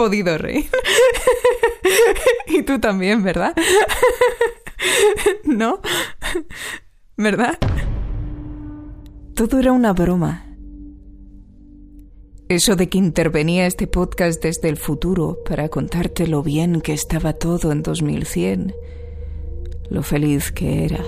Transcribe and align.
podido 0.00 0.38
reír. 0.38 0.64
y 2.46 2.62
tú 2.62 2.80
también, 2.80 3.22
¿verdad? 3.22 3.54
¿No? 5.44 5.80
¿Verdad? 7.18 7.58
Todo 9.34 9.58
era 9.58 9.72
una 9.72 9.92
broma. 9.92 10.46
Eso 12.48 12.76
de 12.76 12.88
que 12.88 12.96
intervenía 12.96 13.66
este 13.66 13.86
podcast 13.86 14.42
desde 14.42 14.70
el 14.70 14.78
futuro 14.78 15.36
para 15.46 15.68
contarte 15.68 16.26
lo 16.26 16.42
bien 16.42 16.80
que 16.80 16.94
estaba 16.94 17.34
todo 17.34 17.70
en 17.70 17.82
2100, 17.82 18.74
lo 19.90 20.02
feliz 20.02 20.50
que 20.50 20.86
era, 20.86 21.04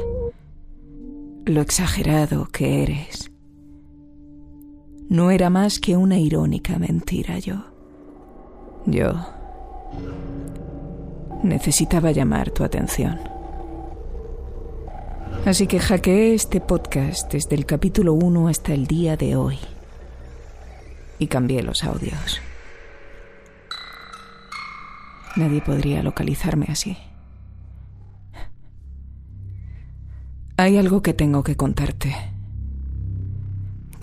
lo 1.47 1.63
exagerado 1.63 2.47
que 2.53 2.83
eres. 2.83 3.31
No 5.09 5.31
era 5.31 5.49
más 5.49 5.81
que 5.81 5.97
una 5.97 6.19
irónica 6.19 6.79
mentira 6.79 7.39
yo. 7.39 7.72
Yo 8.87 9.13
necesitaba 11.43 12.11
llamar 12.11 12.51
tu 12.51 12.65
atención. 12.65 13.21
Así 15.45 15.67
que 15.67 15.81
hackeé 15.81 16.35
este 16.35 16.61
podcast 16.61 17.33
desde 17.33 17.57
el 17.57 17.67
capítulo 17.67 18.13
1 18.13 18.49
hasta 18.49 18.73
el 18.75 18.87
día 18.87 19.17
de 19.17 19.37
hoy. 19.37 19.59
Y 21.19 21.27
cambié 21.27 21.63
los 21.63 21.85
audios. 21.85 22.41
Nadie 25.37 25.61
podría 25.61 26.03
localizarme 26.03 26.67
así. 26.69 26.97
Hay 30.57 30.77
algo 30.77 31.03
que 31.03 31.15
tengo 31.15 31.43
que 31.43 31.57
contarte. 31.57 32.32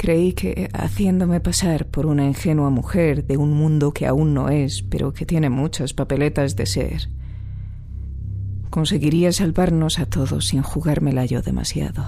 Creí 0.10 0.34
que, 0.34 0.70
haciéndome 0.74 1.40
pasar 1.40 1.86
por 1.86 2.08
una 2.08 2.26
ingenua 2.26 2.72
mujer 2.72 3.28
de 3.28 3.38
un 3.38 3.54
mundo 3.54 3.92
que 3.92 4.08
aún 4.08 4.34
no 4.34 4.50
es, 4.50 4.82
pero 4.82 5.14
que 5.14 5.24
tiene 5.24 5.52
muchas 5.52 5.94
papeletas 5.94 6.56
de 6.56 6.66
ser, 6.66 7.10
conseguiría 8.72 9.32
salvarnos 9.32 10.00
a 10.00 10.08
todos 10.08 10.48
sin 10.48 10.64
jugármela 10.64 11.26
yo 11.26 11.44
demasiado. 11.44 12.04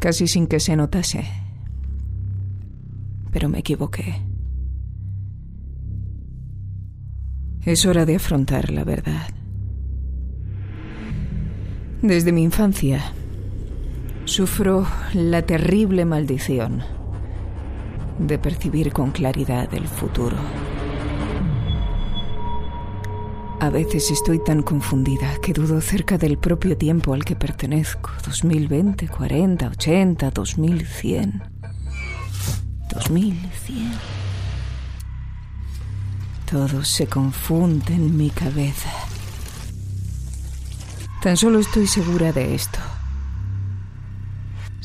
Casi 0.00 0.26
sin 0.26 0.48
que 0.48 0.58
se 0.58 0.74
notase. 0.74 1.24
Pero 3.30 3.48
me 3.48 3.60
equivoqué. 3.60 4.20
Es 7.64 7.86
hora 7.86 8.04
de 8.06 8.16
afrontar 8.16 8.72
la 8.72 8.82
verdad. 8.82 9.28
Desde 12.02 12.32
mi 12.32 12.42
infancia 12.42 13.14
sufro 14.30 14.86
la 15.12 15.42
terrible 15.42 16.04
maldición 16.04 16.84
de 18.20 18.38
percibir 18.38 18.92
con 18.92 19.10
claridad 19.10 19.74
el 19.74 19.88
futuro. 19.88 20.36
A 23.58 23.70
veces 23.70 24.12
estoy 24.12 24.38
tan 24.38 24.62
confundida 24.62 25.36
que 25.42 25.52
dudo 25.52 25.80
cerca 25.80 26.16
del 26.16 26.38
propio 26.38 26.76
tiempo 26.78 27.12
al 27.12 27.24
que 27.24 27.34
pertenezco. 27.34 28.10
2020, 28.24 29.08
40, 29.08 29.66
80, 29.66 30.30
2100. 30.30 31.42
2100. 32.94 33.92
Todo 36.48 36.84
se 36.84 37.08
confunde 37.08 37.94
en 37.94 38.16
mi 38.16 38.30
cabeza. 38.30 38.90
Tan 41.20 41.36
solo 41.36 41.58
estoy 41.58 41.88
segura 41.88 42.32
de 42.32 42.54
esto. 42.54 42.78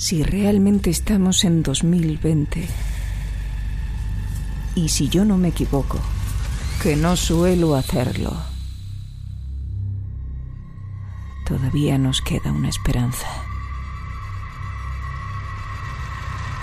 Si 0.07 0.21
realmente 0.21 0.91
estamos 0.91 1.43
en 1.45 1.63
2020, 1.63 2.67
y 4.75 4.89
si 4.89 5.09
yo 5.09 5.25
no 5.25 5.35
me 5.35 5.47
equivoco, 5.47 5.99
que 6.83 6.95
no 6.95 7.15
suelo 7.15 7.73
hacerlo, 7.73 8.37
todavía 11.47 11.97
nos 11.97 12.21
queda 12.21 12.51
una 12.51 12.69
esperanza. 12.69 13.25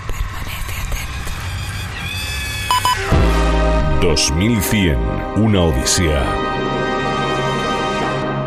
Permanece 0.07 0.75
atento. 3.91 4.07
2100, 4.07 4.97
una 5.35 5.63
odisea 5.63 6.23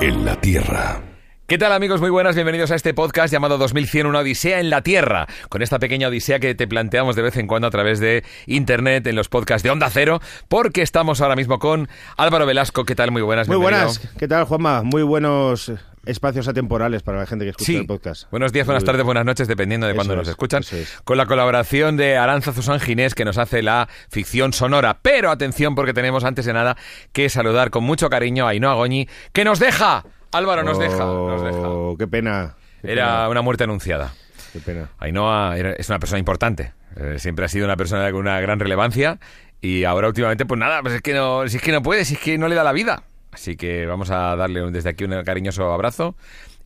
en 0.00 0.24
la 0.24 0.40
Tierra. 0.40 1.02
¿Qué 1.46 1.58
tal 1.58 1.70
amigos? 1.72 2.00
Muy 2.00 2.10
buenas, 2.10 2.34
bienvenidos 2.34 2.72
a 2.72 2.74
este 2.74 2.92
podcast 2.92 3.32
llamado 3.32 3.56
2100, 3.56 4.06
una 4.06 4.18
odisea 4.18 4.58
en 4.58 4.68
la 4.68 4.82
Tierra, 4.82 5.28
con 5.48 5.62
esta 5.62 5.78
pequeña 5.78 6.08
odisea 6.08 6.40
que 6.40 6.56
te 6.56 6.66
planteamos 6.66 7.14
de 7.14 7.22
vez 7.22 7.36
en 7.36 7.46
cuando 7.46 7.68
a 7.68 7.70
través 7.70 8.00
de 8.00 8.24
Internet, 8.46 9.06
en 9.06 9.14
los 9.14 9.28
podcasts 9.28 9.62
de 9.62 9.70
Onda 9.70 9.88
Cero, 9.88 10.20
porque 10.48 10.82
estamos 10.82 11.20
ahora 11.20 11.36
mismo 11.36 11.60
con 11.60 11.88
Álvaro 12.16 12.46
Velasco. 12.46 12.84
¿Qué 12.84 12.96
tal? 12.96 13.12
Muy 13.12 13.22
buenas. 13.22 13.46
Muy 13.46 13.58
buenas. 13.58 14.00
¿Qué 14.18 14.26
tal, 14.26 14.42
Juanma? 14.44 14.82
Muy 14.82 15.04
buenos 15.04 15.70
espacios 16.04 16.48
atemporales 16.48 17.04
para 17.04 17.18
la 17.20 17.26
gente 17.26 17.44
que 17.44 17.50
escucha 17.50 17.66
Sí. 17.72 17.76
el 17.76 17.86
podcast. 17.86 18.28
Buenos 18.32 18.52
días, 18.52 18.66
buenas 18.66 18.82
tardes, 18.82 19.04
buenas 19.04 19.24
noches, 19.24 19.46
dependiendo 19.46 19.86
de 19.86 19.94
cuándo 19.94 20.14
es, 20.14 20.18
nos 20.18 20.28
escuchan. 20.28 20.62
es. 20.62 20.98
Con 21.04 21.16
la 21.16 21.26
colaboración 21.26 21.96
de 21.96 22.16
Aranza 22.16 22.52
Susan 22.52 22.80
Ginés, 22.80 23.14
que 23.14 23.24
nos 23.24 23.38
hace 23.38 23.62
la 23.62 23.88
ficción 24.10 24.52
sonora. 24.52 24.98
Pero 25.00 25.30
atención, 25.30 25.76
porque 25.76 25.94
tenemos 25.94 26.24
antes 26.24 26.44
de 26.44 26.52
nada 26.52 26.76
que 27.12 27.28
saludar 27.28 27.70
con 27.70 27.84
mucho 27.84 28.10
cariño 28.10 28.46
a 28.48 28.50
Ainhoa 28.50 28.74
Goñi, 28.74 29.08
que 29.32 29.44
nos 29.44 29.60
deja. 29.60 30.04
Álvaro, 30.32 30.62
nos 30.62 30.78
deja. 30.78 30.98
Nos 31.04 31.42
deja. 31.42 31.69
Oh, 31.69 31.97
Qué 31.98 32.06
pena. 32.06 32.54
Qué 32.82 32.92
Era 32.92 33.06
pena, 33.06 33.28
una 33.31 33.42
muerte 33.42 33.64
anunciada. 33.64 34.14
Qué 34.53 34.60
pena. 34.60 34.91
Ainhoa 34.98 35.56
es 35.56 35.88
una 35.88 35.98
persona 35.98 36.19
importante. 36.19 36.72
Eh, 36.97 37.16
siempre 37.19 37.44
ha 37.44 37.48
sido 37.48 37.64
una 37.64 37.76
persona 37.76 38.10
con 38.10 38.20
una 38.20 38.41
gran 38.41 38.59
relevancia. 38.59 39.19
Y 39.60 39.84
ahora 39.84 40.09
últimamente, 40.09 40.44
pues 40.47 40.59
nada, 40.59 40.82
pues 40.82 40.94
es 40.94 41.03
que 41.03 41.15
no, 41.15 41.48
si 41.48 41.56
es 41.56 41.62
que 41.62 41.72
no 41.72 41.82
puede, 41.82 42.04
si 42.04 42.15
es 42.15 42.20
que 42.20 42.38
no 42.38 42.48
le 42.48 42.54
da 42.54 42.65
la 42.65 42.72
vida. 42.72 43.04
Así 43.32 43.56
que 43.56 43.86
vamos 43.86 44.10
a 44.10 44.36
darle 44.36 44.70
desde 44.70 44.91
aquí 44.91 45.04
un 45.04 45.22
cariñoso 45.22 45.72
abrazo 45.72 46.16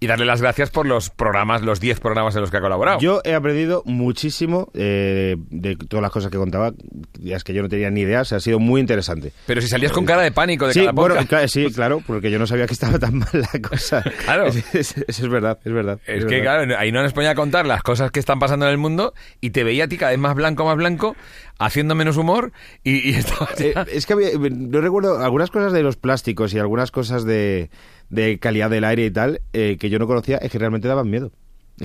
y 0.03 0.07
darle 0.07 0.25
las 0.25 0.41
gracias 0.41 0.71
por 0.71 0.87
los 0.87 1.11
programas, 1.11 1.61
los 1.63 1.79
10 1.79 2.01
programas 2.01 2.35
en 2.35 2.41
los 2.41 2.51
que 2.51 2.57
ha 2.57 2.61
colaborado. 2.63 2.99
Yo 3.01 3.21
he 3.23 3.35
aprendido 3.35 3.83
muchísimo 3.85 4.71
eh, 4.73 5.37
de 5.51 5.77
todas 5.77 6.01
las 6.03 6.11
cosas 6.11 6.31
que 6.31 6.39
contaba, 6.39 6.73
ya 7.19 7.37
es 7.37 7.45
que 7.45 7.53
yo 7.53 7.61
no 7.63 7.69
tenía 7.69 7.91
ni 7.91 8.01
idea, 8.01 8.23
o 8.23 8.25
sea, 8.25 8.39
ha 8.39 8.41
sido 8.41 8.59
muy 8.59 8.81
interesante. 8.81 9.33
Pero 9.47 9.61
si 9.61 9.69
salías 9.69 9.93
con 9.93 10.07
cara 10.07 10.23
de 10.23 10.33
pánico 10.33 10.67
de 10.67 10.73
Sí, 10.73 10.81
cada 10.81 10.93
bueno, 10.93 11.15
podcast. 11.17 11.31
cla- 11.33 11.49
sí, 11.49 11.71
claro, 11.73 12.03
porque 12.07 12.31
yo 12.31 12.39
no 12.39 12.47
sabía 12.47 12.67
que 12.67 12.73
estaba 12.73 12.99
tan 12.99 13.19
mal 13.19 13.29
la 13.33 13.61
cosa. 13.61 14.03
Claro. 14.25 14.47
Es- 14.47 14.75
es- 14.75 14.97
Eso 15.07 15.25
es 15.25 15.29
verdad, 15.29 15.59
es 15.65 15.73
verdad. 15.73 15.99
Es 16.07 16.25
que, 16.25 16.37
verdad. 16.41 16.65
claro, 16.65 16.79
ahí 16.79 16.93
no 16.93 17.03
nos 17.03 17.13
ponía 17.13 17.31
a 17.33 17.35
contar 17.35 17.67
las 17.67 17.83
cosas 17.83 18.11
que 18.11 18.21
están 18.21 18.39
pasando 18.39 18.65
en 18.67 18.73
el 18.73 18.79
mundo 18.79 19.13
y 19.43 19.51
te 19.51 19.65
veía 19.65 19.85
a 19.85 19.89
ti 19.89 19.99
cada 19.99 20.13
vez 20.13 20.19
más 20.19 20.35
blanco, 20.35 20.65
más 20.65 20.77
blanco, 20.77 21.15
haciendo 21.61 21.95
menos 21.95 22.17
humor 22.17 22.53
y, 22.83 23.11
y 23.11 23.15
estabas 23.15 23.61
Eh, 23.61 23.75
es 23.93 24.07
que 24.07 24.15
había- 24.15 24.31
no 24.37 24.81
recuerdo 24.81 25.19
algunas 25.23 25.51
cosas 25.51 25.73
de 25.73 25.83
los 25.83 25.97
plásticos 25.97 26.53
y 26.55 26.59
algunas 26.59 26.91
cosas 26.91 27.25
de, 27.25 27.71
de 28.09 28.39
calidad 28.41 28.71
del 28.71 28.85
aire 28.85 29.05
y 29.05 29.11
tal 29.11 29.43
eh, 29.53 29.77
que 29.79 29.91
yo 29.91 29.99
no 29.99 30.07
conocía, 30.07 30.39
es 30.39 30.51
que 30.51 30.59
realmente 30.59 30.89
daban 30.89 31.09
miedo. 31.11 31.31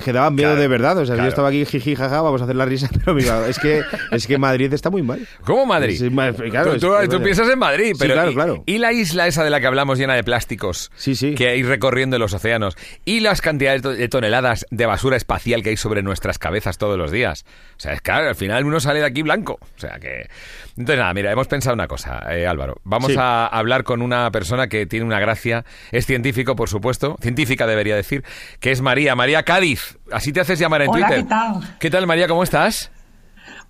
Que 0.04 0.12
daban 0.12 0.34
miedo 0.34 0.50
Claro, 0.50 0.60
de 0.60 0.68
verdad. 0.68 0.98
O 0.98 1.06
sea, 1.06 1.14
claro. 1.14 1.22
yo 1.26 1.28
estaba 1.30 1.48
aquí, 1.48 1.64
jiji, 1.64 1.94
jaja, 1.96 2.20
vamos 2.20 2.40
a 2.40 2.44
hacer 2.44 2.56
la 2.56 2.64
risa, 2.66 2.88
pero 3.04 3.14
mira, 3.14 3.48
es 3.48 3.58
que, 3.58 3.82
es 4.12 4.26
que 4.26 4.38
Madrid 4.38 4.72
está 4.72 4.90
muy 4.90 5.02
mal. 5.02 5.26
¿Cómo 5.44 5.64
Madrid? 5.66 5.98
Sí, 5.98 6.10
ma- 6.10 6.32
claro, 6.32 6.70
tú 6.70 6.76
es- 6.76 6.80
tú- 6.80 6.94
es 6.96 7.04
tú 7.04 7.10
verdad. 7.12 7.22
piensas 7.24 7.48
en 7.50 7.58
Madrid, 7.58 7.92
Sí, 7.92 7.98
pero 7.98 8.14
claro, 8.14 8.30
y, 8.30 8.34
claro. 8.34 8.62
y 8.66 8.78
la 8.78 8.92
isla 8.92 9.26
esa 9.26 9.42
de 9.44 9.50
la 9.50 9.60
que 9.60 9.66
hablamos 9.66 9.98
llena 9.98 10.14
de 10.14 10.22
plásticos 10.24 10.90
Sí, 10.96 11.14
sí. 11.16 11.34
que 11.34 11.48
hay 11.48 11.62
recorriendo 11.62 12.18
los 12.18 12.34
océanos 12.34 12.76
y 13.04 13.20
las 13.20 13.40
cantidades 13.40 13.82
de 13.82 13.88
to- 13.90 13.94
de 13.94 14.08
toneladas 14.08 14.66
de 14.70 14.86
basura 14.86 15.16
espacial 15.16 15.62
que 15.62 15.70
hay 15.70 15.76
sobre 15.76 16.02
nuestras 16.02 16.38
cabezas 16.38 16.78
todos 16.78 16.98
los 16.98 17.10
días. 17.10 17.44
O 17.76 17.80
sea, 17.80 17.92
es 17.92 18.00
claro, 18.02 18.28
al 18.28 18.36
final 18.36 18.64
uno 18.64 18.80
sale 18.80 19.00
de 19.00 19.06
aquí 19.06 19.22
blanco. 19.22 19.58
O 19.60 19.80
sea 19.80 19.98
que... 19.98 20.28
Entonces 20.76 20.98
nada, 20.98 21.14
mira, 21.14 21.32
hemos 21.32 21.46
pensado 21.48 21.72
una 21.74 21.88
cosa, 21.88 22.22
eh, 22.36 22.46
Álvaro. 22.46 22.76
Vamos 22.84 23.12
Sí. 23.12 23.16
a 23.18 23.46
hablar 23.46 23.82
con 23.84 24.02
una 24.02 24.30
persona 24.30 24.68
que 24.68 24.84
tiene 24.84 25.06
una 25.06 25.18
gracia, 25.20 25.64
es 25.90 26.04
científico, 26.04 26.54
por 26.54 26.68
supuesto, 26.68 27.16
científica 27.22 27.66
debería 27.66 27.96
decir, 27.96 28.24
que 28.60 28.72
es 28.72 28.82
María, 28.82 29.14
María 29.14 29.42
Cádiz. 29.42 29.85
Así 30.12 30.32
te 30.32 30.40
haces 30.40 30.58
llamar 30.58 30.82
en 30.82 30.90
Hola, 30.90 31.06
Twitter. 31.06 31.22
¿qué 31.24 31.28
tal? 31.28 31.76
¿Qué 31.78 31.90
tal, 31.90 32.06
María? 32.06 32.28
¿Cómo 32.28 32.42
estás? 32.42 32.90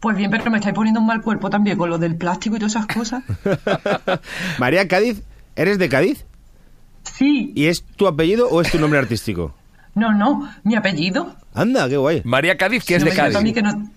Pues 0.01 0.17
bien, 0.17 0.31
pero 0.31 0.51
me 0.51 0.59
estáis 0.59 0.75
poniendo 0.75 1.01
un 1.01 1.07
mal 1.07 1.23
cuerpo 1.23 1.49
también 1.51 1.79
con 1.79 1.89
lo 1.91 1.99
del 1.99 2.17
plástico 2.17 2.57
y 2.57 2.59
todas 2.59 2.73
esas 2.77 2.87
cosas. 2.87 3.23
María 4.59 4.87
Cádiz, 4.89 5.23
¿eres 5.57 5.79
de 5.79 5.89
Cádiz? 5.89 6.25
Sí, 7.03 7.53
¿Y 7.55 7.67
es 7.67 7.85
tu 7.97 8.07
apellido 8.07 8.49
o 8.49 8.61
es 8.61 8.71
tu 8.71 8.79
nombre 8.79 8.99
artístico? 8.99 9.55
no, 9.95 10.13
no, 10.13 10.51
mi 10.65 10.75
apellido. 10.77 11.35
Anda, 11.55 11.89
qué 11.89 11.97
guay. 11.97 12.21
María 12.25 12.57
Cádiz, 12.59 12.85
que 12.85 12.97
es 12.97 13.05
de 13.05 13.13
siento 13.13 13.39
a 13.39 13.41
mí 13.41 13.55
Cádiz. 13.55 13.55
que 13.55 13.63
no, 13.79 13.91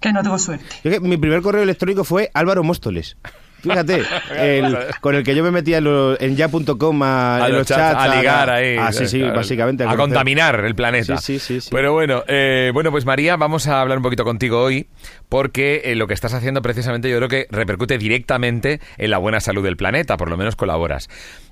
que 0.00 0.12
no 0.12 0.22
tengo 0.22 0.38
suerte. 0.38 0.66
Que 0.82 1.00
mi 1.00 1.16
primer 1.16 1.42
correo 1.42 1.62
electrónico 1.62 2.04
fue 2.04 2.30
Álvaro 2.34 2.62
Móstoles. 2.62 3.16
Fíjate, 3.64 4.02
el- 4.36 4.76
con 5.00 5.14
el 5.14 5.24
que 5.24 5.34
yo 5.34 5.42
me 5.42 5.50
metía 5.50 5.78
en, 5.78 5.84
lo- 5.84 6.20
en 6.20 6.36
ya.com 6.36 7.02
a, 7.02 7.36
a 7.44 7.48
en 7.48 7.54
los 7.54 7.66
chats, 7.66 8.02
a 8.02 8.16
ligar 8.16 8.50
ahí. 8.50 8.76
Ah, 8.78 8.92
sí, 8.92 9.06
sí, 9.08 9.18
Claro, 9.18 9.34
básicamente. 9.34 9.84
A, 9.84 9.96
contaminar 9.96 10.64
el 10.64 10.74
planeta. 10.74 11.16
Sí, 11.16 11.38
sí, 11.38 11.54
sí, 11.54 11.60
sí. 11.62 11.68
Pero 11.72 11.92
bueno, 11.92 12.22
eh, 12.28 12.70
bueno, 12.72 12.90
pues 12.90 13.04
María, 13.04 13.36
vamos 13.36 13.66
a 13.66 13.80
hablar 13.80 13.98
un 13.98 14.04
poquito 14.04 14.24
contigo 14.24 14.62
hoy, 14.62 14.86
porque 15.28 15.82
eh, 15.84 15.94
lo 15.96 16.06
que 16.06 16.14
estás 16.14 16.34
haciendo 16.34 16.62
precisamente 16.62 17.10
yo 17.10 17.16
creo 17.16 17.28
que 17.28 17.46
repercute 17.50 17.98
directamente 17.98 18.80
en 18.98 19.10
la 19.10 19.18
buena 19.18 19.40
salud 19.40 19.64
del 19.64 19.76
planeta, 19.76 20.16
por 20.16 20.28
lo 20.30 20.36
menos 20.36 20.54
colaboras. 20.56 21.08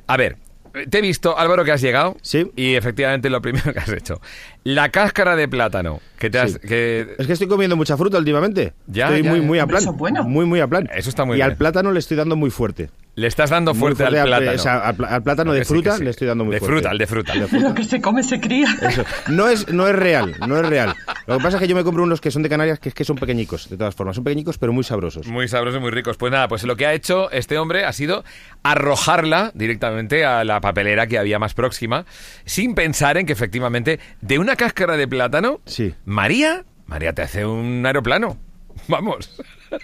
A 0.07 0.17
ver, 0.17 0.37
te 0.89 0.99
he 0.99 1.01
visto, 1.03 1.39
Álvaro, 1.39 1.65
que 1.65 1.73
has 1.73 1.81
llegado. 1.83 2.17
Sí. 2.23 2.51
Y 2.57 2.75
efectivamente 2.75 3.29
lo 3.31 3.43
primero 3.43 3.73
que 3.75 3.79
has 3.79 3.89
hecho. 3.91 4.21
La 4.65 4.91
cáscara 4.91 5.35
de 5.37 5.49
plátano. 5.49 6.01
Que 6.19 6.31
te 6.31 6.39
has, 6.39 6.53
Sí. 6.53 6.59
que, 6.61 7.17
Es 7.19 7.27
que 7.27 7.33
estoy 7.33 7.49
comiendo 7.49 7.75
mucha 7.77 7.97
fruta 7.97 8.17
últimamente. 8.19 8.75
Ya, 8.87 9.07
estoy 9.07 9.25
ya, 9.25 9.31
muy, 9.31 9.41
ya. 9.41 9.47
muy 9.47 9.59
a 9.59 9.67
plan. 9.67 9.83
eso 9.83 9.91
es 9.91 9.97
bueno. 9.97 10.23
Muy, 10.23 10.47
muy 10.47 10.61
a 10.61 10.69
plan. 10.69 10.89
Eso 10.95 11.09
está 11.11 11.25
muy 11.25 11.35
y 11.35 11.39
bien. 11.39 11.51
al 11.51 11.57
plátano 11.57 11.91
le 11.91 11.99
estoy 11.99 12.17
dando 12.17 12.37
muy 12.37 12.51
fuerte. 12.51 12.91
le 13.17 13.27
estás 13.27 13.51
dando 13.51 13.75
fuerte 13.75 14.05
al 14.05 14.13
plátano. 14.23 14.53
o 14.53 14.59
sea, 14.59 14.79
al, 14.89 15.23
plátano 15.25 15.53
de 15.53 15.65
sí, 15.65 15.69
fruta 15.75 15.97
sí. 15.97 16.05
le 16.05 16.11
estoy 16.11 16.29
dando 16.29 16.45
muy 16.45 16.55
De 16.55 16.61
fuerte. 16.61 16.75
fruta, 16.77 16.91
al 16.91 16.99
de 16.99 17.07
fruta. 17.09 17.35
Lo 17.35 17.75
que 17.75 17.83
se 17.83 18.01
come 18.01 18.23
se 18.23 18.39
cría. 18.41 18.69
Eso. 18.83 19.05
No 19.29 19.49
es, 19.49 19.67
no 19.73 19.89
es 19.89 19.97
real, 19.97 20.37
no 20.47 20.57
es 20.61 20.65
real. 20.67 20.95
Lo 21.27 21.39
que 21.39 21.43
pasa 21.43 21.57
es 21.57 21.61
que 21.63 21.67
yo 21.69 21.75
me 21.75 21.83
compro 21.83 22.05
unos 22.05 22.21
que 22.21 22.31
son 22.31 22.43
de 22.45 22.49
Canarias 22.49 22.79
que 22.79 22.89
es 22.89 22.95
que 22.95 23.05
son 23.05 23.17
pequeñicos, 23.17 23.69
de 23.69 23.77
todas 23.77 23.95
formas. 23.97 24.15
Son 24.15 24.23
pequeñicos 24.23 24.59
pero 24.59 24.73
muy 24.73 24.85
sabrosos. 24.85 25.27
Muy 25.27 25.49
sabrosos, 25.49 25.81
muy 25.81 25.91
ricos. 25.91 26.17
Pues 26.17 26.31
nada, 26.31 26.47
pues 26.47 26.63
lo 26.63 26.77
que 26.77 26.87
ha 26.87 26.95
hecho 26.95 27.31
este 27.33 27.59
hombre 27.59 27.85
ha 27.85 27.93
sido 27.93 28.25
arrojarla 28.63 29.51
directamente 29.55 30.25
a 30.25 30.45
la 30.45 30.61
papelera 30.61 31.09
que 31.09 31.19
había 31.19 31.41
más 31.41 31.53
próxima, 31.55 32.07
sin 32.45 32.75
pensar 32.77 33.17
en 33.17 33.27
que 33.27 33.33
efectivamente 33.33 33.99
de 34.21 34.39
una 34.39 34.52
cáscara 34.57 34.97
de 34.97 35.07
plátano, 35.09 35.61
Sí. 35.67 35.95
María, 36.05 36.65
María 36.87 37.13
te 37.13 37.23
hace 37.23 37.45
un 37.47 37.85
aeroplano. 37.87 38.37
Vamos. 38.89 39.31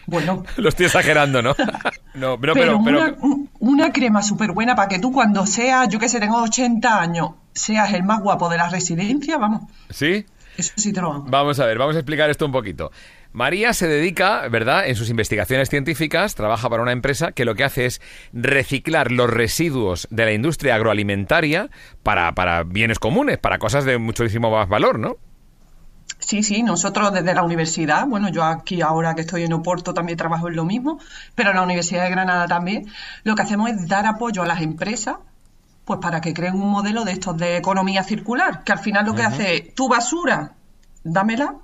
Bueno, 0.06 0.44
Lo 0.56 0.68
estoy 0.68 0.86
exagerando, 0.86 1.42
¿no? 1.42 1.54
No, 2.14 2.38
pero, 2.40 2.54
pero, 2.54 2.80
pero, 2.84 2.84
pero- 2.84 2.98
una, 3.00 3.16
un- 3.22 3.50
una 3.60 3.92
crema 3.92 4.22
súper 4.22 4.52
buena 4.52 4.74
para 4.74 4.88
que 4.88 4.98
tú 4.98 5.12
cuando 5.12 5.46
seas, 5.46 5.88
yo 5.88 5.98
que 5.98 6.08
sé, 6.08 6.18
tengo 6.20 6.42
80 6.42 7.00
años, 7.00 7.30
seas 7.52 7.92
el 7.92 8.02
más 8.02 8.20
guapo 8.20 8.48
de 8.48 8.56
la 8.56 8.68
residencia, 8.68 9.36
vamos, 9.38 9.62
¿Sí? 9.90 10.26
eso 10.56 10.72
sí 10.76 10.92
te 10.92 11.00
lo 11.00 11.12
hago. 11.12 11.24
Vamos 11.28 11.60
a 11.60 11.66
ver, 11.66 11.78
vamos 11.78 11.94
a 11.94 12.00
explicar 12.00 12.28
esto 12.30 12.44
un 12.46 12.50
poquito. 12.52 12.90
María 13.32 13.72
se 13.72 13.86
dedica, 13.86 14.48
¿verdad?, 14.48 14.88
en 14.88 14.96
sus 14.96 15.10
investigaciones 15.10 15.68
científicas, 15.68 16.34
trabaja 16.34 16.68
para 16.70 16.82
una 16.82 16.92
empresa 16.92 17.32
que 17.32 17.44
lo 17.44 17.54
que 17.54 17.64
hace 17.64 17.86
es 17.86 18.00
reciclar 18.32 19.12
los 19.12 19.30
residuos 19.30 20.08
de 20.10 20.24
la 20.24 20.32
industria 20.32 20.74
agroalimentaria 20.74 21.68
para, 22.02 22.34
para 22.34 22.62
bienes 22.64 22.98
comunes, 22.98 23.38
para 23.38 23.58
cosas 23.58 23.84
de 23.84 23.98
muchísimo 23.98 24.50
más 24.50 24.68
valor, 24.68 24.98
¿no? 24.98 25.16
Sí, 26.18 26.42
sí, 26.42 26.62
nosotros 26.62 27.12
desde 27.12 27.32
la 27.34 27.42
universidad, 27.42 28.06
bueno, 28.06 28.28
yo 28.28 28.42
aquí 28.42 28.82
ahora 28.82 29.14
que 29.14 29.20
estoy 29.20 29.44
en 29.44 29.52
Oporto 29.52 29.94
también 29.94 30.18
trabajo 30.18 30.48
en 30.48 30.56
lo 30.56 30.64
mismo, 30.64 30.98
pero 31.34 31.50
en 31.50 31.56
la 31.56 31.62
Universidad 31.62 32.04
de 32.04 32.10
Granada 32.10 32.48
también, 32.48 32.86
lo 33.22 33.34
que 33.34 33.42
hacemos 33.42 33.70
es 33.70 33.86
dar 33.88 34.04
apoyo 34.06 34.42
a 34.42 34.46
las 34.46 34.60
empresas, 34.60 35.16
pues 35.84 36.00
para 36.00 36.20
que 36.20 36.34
creen 36.34 36.54
un 36.54 36.70
modelo 36.70 37.04
de 37.04 37.12
estos 37.12 37.36
de 37.36 37.56
economía 37.56 38.02
circular, 38.02 38.64
que 38.64 38.72
al 38.72 38.78
final 38.78 39.06
lo 39.06 39.14
que 39.14 39.22
hace 39.22 39.54
es, 39.54 39.74
tu 39.74 39.88
basura, 39.88 40.54
dámela 41.04 41.56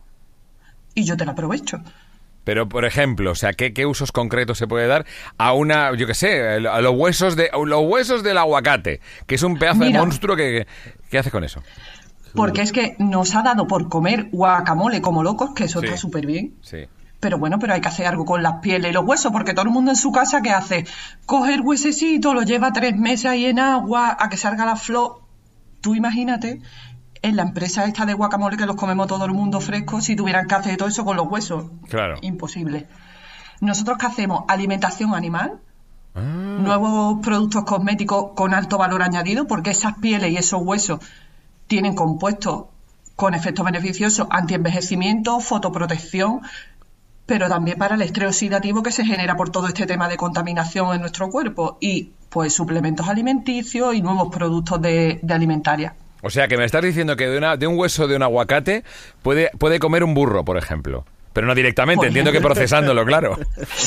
y 0.94 1.05
yo 1.05 1.17
te 1.17 1.25
la 1.25 1.32
aprovecho. 1.32 1.81
Pero, 2.44 2.69
por 2.69 2.85
ejemplo, 2.85 3.31
o 3.31 3.35
sea, 3.35 3.55
¿qué, 3.55 3.73
qué 3.73 3.87
usos 3.87 4.12
concretos 4.12 4.58
se 4.58 4.67
puede 4.67 4.87
dar 4.87 5.06
a 5.38 5.55
una, 5.55 5.94
yo 5.96 6.06
qué 6.06 6.12
sé, 6.14 6.43
a 6.67 6.81
los 6.82 6.94
huesos, 6.94 7.37
de, 7.37 7.49
a 7.52 7.56
los 7.58 7.82
huesos 7.85 8.23
del 8.23 8.37
aguacate, 8.37 9.00
que 9.26 9.37
es 9.37 9.43
un 9.43 9.58
pedazo 9.58 9.85
de 9.85 9.91
monstruo 9.91 10.37
que, 10.37 10.67
que- 10.85 11.00
¿qué 11.11 11.19
haces 11.19 11.32
con 11.32 11.43
eso? 11.44 11.62
Porque 12.35 12.61
es 12.62 12.73
que 12.73 12.96
nos 12.99 13.35
ha 13.35 13.43
dado 13.43 13.67
por 13.67 13.88
comer 13.88 14.29
guacamole 14.32 15.00
como 15.00 15.23
locos, 15.23 15.52
que 15.55 15.64
eso 15.64 15.81
Sí. 15.81 15.87
está 15.87 15.96
súper 15.96 16.26
bien. 16.26 16.55
Sí. 16.62 16.85
Pero 17.20 17.38
bueno, 17.38 17.58
pero 17.58 17.73
hay 17.73 17.81
que 17.81 17.88
hacer 17.88 18.06
algo 18.06 18.26
con 18.26 18.43
las 18.43 18.55
pieles 18.61 18.91
y 18.91 18.93
los 18.93 19.05
huesos, 19.06 19.32
porque 19.32 19.55
todo 19.55 19.64
el 19.64 19.70
mundo 19.70 19.93
en 19.93 19.96
su 19.96 20.12
casa, 20.12 20.43
¿qué 20.43 20.50
hace? 20.50 20.85
Coge 21.25 21.55
el 21.55 21.62
huesecito, 21.62 22.35
lo 22.35 22.43
lleva 22.43 22.73
tres 22.75 22.94
meses 22.96 23.25
ahí 23.26 23.46
en 23.46 23.58
agua, 23.61 24.14
a 24.20 24.29
que 24.29 24.37
salga 24.37 24.67
la 24.67 24.76
flor. 24.76 25.20
Tú 25.81 25.94
imagínate, 25.94 26.61
en 27.25 27.37
la 27.37 27.43
empresa 27.43 27.87
esta 27.87 28.05
de 28.05 28.12
guacamole 28.12 28.59
que 28.59 28.67
los 28.67 28.76
comemos 28.76 29.06
todo 29.06 29.25
el 29.25 29.32
mundo 29.32 29.59
fresco, 29.59 30.03
si 30.03 30.15
tuvieran 30.15 30.47
que 30.47 30.56
hacer 30.56 30.76
todo 30.76 30.88
eso 30.88 31.06
con 31.06 31.17
los 31.17 31.26
huesos. 31.26 31.65
Claro. 31.88 32.17
Imposible. 32.21 32.87
Nosotros 33.62 33.97
qué 33.99 34.05
hacemos? 34.05 34.44
Alimentación 34.47 35.15
animal, 35.15 35.59
nuevos 36.15 37.21
productos 37.23 37.65
cosméticos 37.65 38.32
con 38.37 38.53
alto 38.53 38.76
valor 38.76 39.03
añadido, 39.03 39.47
porque 39.47 39.71
esas 39.71 39.97
pieles 39.99 40.32
y 40.32 40.37
esos 40.37 40.61
huesos 40.62 41.00
tienen 41.67 41.94
compuestos 41.94 42.67
con 43.17 43.32
efectos 43.32 43.65
beneficiosos 43.65 44.27
antienvejecimiento, 44.29 45.41
fotoprotección, 45.41 46.43
pero 47.25 47.49
también 47.49 47.79
para 47.79 47.94
el 47.94 48.03
estrés 48.03 48.29
oxidativo 48.29 48.82
que 48.82 48.93
se 48.93 49.06
genera 49.06 49.35
por 49.35 49.49
todo 49.49 49.69
este 49.69 49.87
tema 49.87 50.11
de 50.11 50.19
contaminación 50.19 50.94
en 50.94 51.00
nuestro 51.00 51.31
cuerpo 51.31 51.79
y 51.81 52.11
pues 52.29 52.53
suplementos 52.53 53.09
alimenticios 53.09 53.94
y 53.94 54.03
nuevos 54.03 54.29
productos 54.29 54.82
de, 54.82 55.20
de 55.23 55.35
alimentaria. 55.35 55.94
O 56.25 56.31
sea, 56.31 56.49
que 56.49 56.56
me 56.56 56.65
estás 56.65 56.82
diciendo 56.82 57.17
que 57.17 57.29
de, 57.29 57.38
una, 57.38 57.56
de 57.56 57.67
un 57.67 57.79
hueso 57.79 58.09
de 58.09 58.17
un 58.17 58.23
aguacate 58.23 58.82
puede, 59.23 59.50
puede 59.59 59.79
comer 59.79 60.03
un 60.05 60.15
burro, 60.15 60.44
por 60.44 60.56
ejemplo. 60.56 61.05
Pero 61.32 61.47
no 61.49 61.55
directamente, 61.55 62.06
entiendo 62.06 62.31
que 62.32 62.41
procesándolo, 62.41 63.05
claro. 63.05 63.37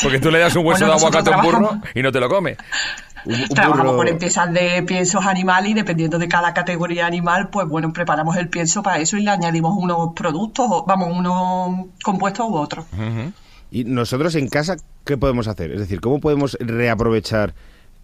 Porque 0.04 0.20
tú 0.20 0.30
le 0.32 0.40
das 0.40 0.54
un 0.58 0.66
hueso 0.66 0.86
Bueno, 0.86 1.00
de 1.00 1.00
aguacate 1.00 1.34
a 1.34 1.38
un 1.38 1.44
burro 1.46 1.72
y 1.96 2.02
no 2.02 2.12
te 2.12 2.20
lo 2.20 2.28
come. 2.30 2.58
Un- 3.26 3.34
un 3.36 3.48
Trabajamos 3.48 3.94
burro- 3.94 3.98
con 3.98 4.08
empresas 4.10 4.54
de 4.54 4.84
piensos 4.84 5.26
animales 5.26 5.72
y 5.72 5.74
dependiendo 5.74 6.20
de 6.20 6.28
cada 6.28 6.54
categoría 6.54 7.06
animal, 7.08 7.50
pues 7.50 7.68
bueno, 7.68 7.92
preparamos 7.94 8.36
el 8.38 8.50
pienso 8.50 8.84
para 8.84 9.00
eso 9.00 9.16
y 9.18 9.24
le 9.24 9.32
añadimos 9.32 9.74
unos 9.78 10.10
productos, 10.14 10.70
vamos, 10.86 11.10
unos 11.12 11.88
compuestos 12.04 12.46
u 12.50 12.56
otros. 12.58 12.86
Y 13.72 13.86
nosotros 13.86 14.36
en 14.36 14.48
casa, 14.50 14.76
¿qué 15.06 15.18
podemos 15.18 15.48
hacer? 15.48 15.72
Es 15.72 15.80
decir, 15.80 16.02
¿cómo 16.02 16.20
podemos 16.20 16.58
reaprovechar 16.60 17.54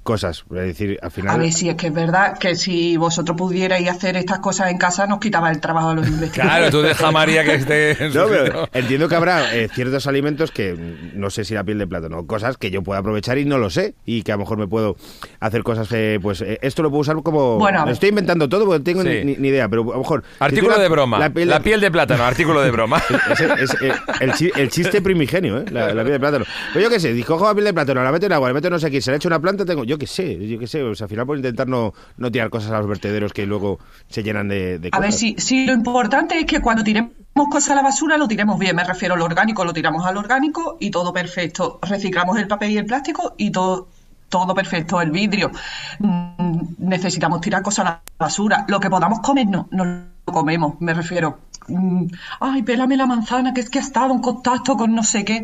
cosas? 0.03 0.43
Es 0.51 0.57
decir, 0.57 0.99
al 1.01 1.11
final... 1.11 1.35
A 1.35 1.37
ver, 1.39 1.51
si 1.51 1.69
es 1.69 1.75
que 1.75 1.87
es 1.87 1.93
verdad 1.93 2.37
que 2.37 2.55
si 2.55 2.97
vosotros 2.97 3.37
pudierais 3.37 3.89
hacer 3.89 4.15
estas 4.17 4.39
cosas 4.39 4.69
en 4.69 4.77
casa, 4.77 5.07
nos 5.07 5.19
quitaba 5.19 5.49
el 5.49 5.59
trabajo 5.59 5.89
a 5.89 5.95
los 5.95 6.07
investigadores. 6.09 6.57
Claro, 6.59 6.71
tú 6.71 6.81
deja 6.81 7.07
a 7.07 7.11
María 7.11 7.43
que 7.43 7.55
esté 7.55 7.91
en 8.05 8.13
No, 8.13 8.25
pero 8.27 8.69
entiendo 8.73 9.07
que 9.09 9.15
habrá 9.15 9.55
eh, 9.55 9.69
ciertos 9.73 10.05
alimentos 10.07 10.51
que 10.51 10.75
no 11.15 11.29
sé 11.29 11.45
si 11.45 11.53
la 11.53 11.63
piel 11.63 11.77
de 11.79 11.87
plátano, 11.87 12.27
cosas 12.27 12.57
que 12.57 12.69
yo 12.69 12.83
pueda 12.83 12.99
aprovechar 12.99 13.37
y 13.37 13.45
no 13.45 13.57
lo 13.57 13.69
sé 13.69 13.95
y 14.05 14.23
que 14.23 14.31
a 14.31 14.35
lo 14.35 14.39
mejor 14.41 14.57
me 14.57 14.67
puedo 14.67 14.95
hacer 15.39 15.63
cosas, 15.63 15.87
eh, 15.91 16.19
pues 16.21 16.41
eh, 16.41 16.59
esto 16.61 16.83
lo 16.83 16.89
puedo 16.89 17.01
usar 17.01 17.15
como... 17.23 17.57
Bueno, 17.57 17.87
estoy 17.89 18.09
inventando 18.09 18.47
todo 18.49 18.65
porque 18.65 18.79
no 18.79 18.83
tengo 18.83 19.03
Sí. 19.03 19.21
ni, 19.25 19.35
ni 19.37 19.47
idea, 19.47 19.67
pero 19.69 19.83
a 19.83 19.93
lo 19.95 19.99
mejor... 19.99 20.23
si 20.23 20.43
Artículo 20.43 20.75
la- 20.77 20.83
de 20.83 20.89
broma. 20.89 21.19
La 21.19 21.29
piel, 21.61 21.79
de... 21.81 21.91
plátano, 21.91 22.23
artículo 22.25 22.61
de 22.61 22.71
broma. 22.71 23.01
Ese- 23.31 23.53
es, 23.63 23.73
eh, 23.81 23.91
el, 24.19 24.33
chi- 24.33 24.51
el 24.55 24.69
chiste 24.69 25.01
primigenio, 25.01 25.59
¿eh? 25.59 25.65
La, 25.71 25.87
la 25.93 26.01
piel 26.03 26.13
de 26.13 26.19
plátano. 26.19 26.45
Pero 26.73 26.83
yo 26.83 26.89
qué 26.89 26.99
sé, 26.99 27.23
cojo 27.23 27.45
la 27.47 27.53
piel 27.53 27.65
de 27.65 27.73
plátano, 27.73 28.03
la 28.03 28.11
meto 28.11 28.25
en 28.25 28.33
agua, 28.33 28.47
la 28.49 28.53
meto 28.53 28.69
no 28.69 28.79
sé 28.79 28.89
qué, 28.91 29.01
se 29.01 29.11
le 29.11 29.17
echo 29.17 29.27
una 29.29 29.39
planta, 29.39 29.63
tengo... 29.65 29.83
Yo 29.83 29.92
qué 29.97 30.07
sé, 30.07 30.47
yo 30.47 30.59
qué 30.59 30.67
sé. 30.67 30.83
O 30.83 30.95
sea, 30.95 31.05
al 31.05 31.09
final 31.09 31.25
por 31.25 31.37
intentar 31.37 31.67
no, 31.67 31.93
no 32.17 32.31
tirar 32.31 32.49
cosas 32.49 32.71
a 32.71 32.79
los 32.79 32.87
vertederos 32.87 33.33
que 33.33 33.45
luego 33.45 33.79
se 34.07 34.23
llenan 34.23 34.47
de, 34.47 34.79
de 34.79 34.91
A 34.91 34.99
ver, 34.99 35.11
si, 35.11 35.35
si 35.37 35.65
lo 35.65 35.73
importante 35.73 36.37
es 36.39 36.45
que 36.45 36.61
cuando 36.61 36.83
tiremos 36.83 37.11
cosas 37.49 37.71
a 37.71 37.75
la 37.75 37.81
basura 37.81 38.17
lo 38.17 38.27
tiremos 38.27 38.59
bien, 38.59 38.75
me 38.75 38.83
refiero 38.83 39.15
al 39.15 39.21
orgánico, 39.21 39.65
lo 39.65 39.73
tiramos 39.73 40.05
al 40.05 40.17
orgánico 40.17 40.77
y 40.79 40.91
todo 40.91 41.11
perfecto. 41.13 41.79
Reciclamos 41.81 42.37
el 42.37 42.47
papel 42.47 42.71
y 42.71 42.77
el 42.77 42.85
plástico 42.85 43.33
y 43.37 43.51
todo, 43.51 43.87
todo 44.29 44.53
perfecto. 44.53 45.01
El 45.01 45.11
vidrio, 45.11 45.51
mm, 45.99 46.61
necesitamos 46.79 47.41
tirar 47.41 47.61
cosas 47.63 47.85
a 47.85 47.89
la 47.89 48.01
basura. 48.19 48.65
Lo 48.67 48.79
que 48.79 48.89
podamos 48.89 49.19
comer, 49.19 49.47
no, 49.47 49.67
no 49.71 49.85
lo 49.85 50.33
comemos, 50.33 50.79
me 50.79 50.93
refiero. 50.93 51.39
mm, 51.67 52.05
Ay, 52.39 52.63
pélame 52.63 52.97
la 52.97 53.05
manzana, 53.07 53.53
que 53.53 53.61
es 53.61 53.69
que 53.69 53.79
ha 53.79 53.81
estado 53.81 54.13
en 54.13 54.19
contacto 54.21 54.75
con 54.77 54.93
no 54.93 55.03
sé 55.03 55.25
qué. 55.25 55.43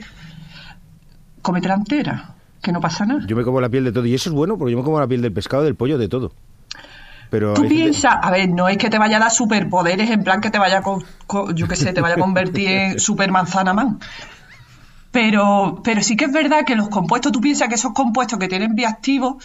Cómetela 1.42 1.76
entera, 1.76 2.16
que 2.62 2.72
no 2.72 2.80
pasa 2.82 3.06
nada. 3.06 3.22
Yo 3.28 3.36
me 3.36 3.44
como 3.44 3.62
la 3.62 3.70
piel 3.70 3.84
de 3.86 3.92
todo 3.92 4.06
y 4.06 4.14
eso 4.14 4.30
es 4.30 4.36
bueno 4.36 4.58
porque 4.58 4.72
yo 4.72 4.78
me 4.78 4.84
como 4.84 5.00
la 5.00 5.08
piel 5.08 5.22
del 5.22 5.32
pescado, 5.34 5.64
del 5.64 5.76
pollo, 5.76 5.98
de 5.98 6.08
todo. 6.10 6.32
Pero 7.30 7.54
Tú 7.54 7.62
gente- 7.62 7.76
piensas, 7.76 8.16
a 8.22 8.32
ver, 8.32 8.50
no 8.50 8.68
es 8.68 8.78
que 8.78 8.90
te 8.90 8.98
vaya 8.98 9.18
a 9.18 9.20
dar 9.20 9.32
superpoderes 9.32 10.10
en 10.10 10.24
plan 10.24 10.42
que 10.42 10.50
te 10.50 10.58
vaya 10.58 10.82
yo 11.54 11.68
qué 11.68 11.76
sé, 11.76 11.94
te 11.94 12.02
vaya 12.02 12.16
a 12.16 12.18
convertir 12.18 12.70
en 12.70 13.00
super 13.00 13.32
manzana 13.32 13.74
man. 13.74 14.00
Pero, 15.12 15.82
pero 15.84 16.04
sí 16.04 16.16
que 16.16 16.26
es 16.26 16.32
verdad 16.32 16.66
que 16.66 16.76
los 16.76 16.90
compuestos, 16.90 17.32
tú 17.32 17.42
piensas 17.42 17.68
que 17.68 17.76
esos 17.76 17.94
compuestos 17.94 18.38
que 18.38 18.48
tienen 18.48 18.76
bioactivos 18.76 19.44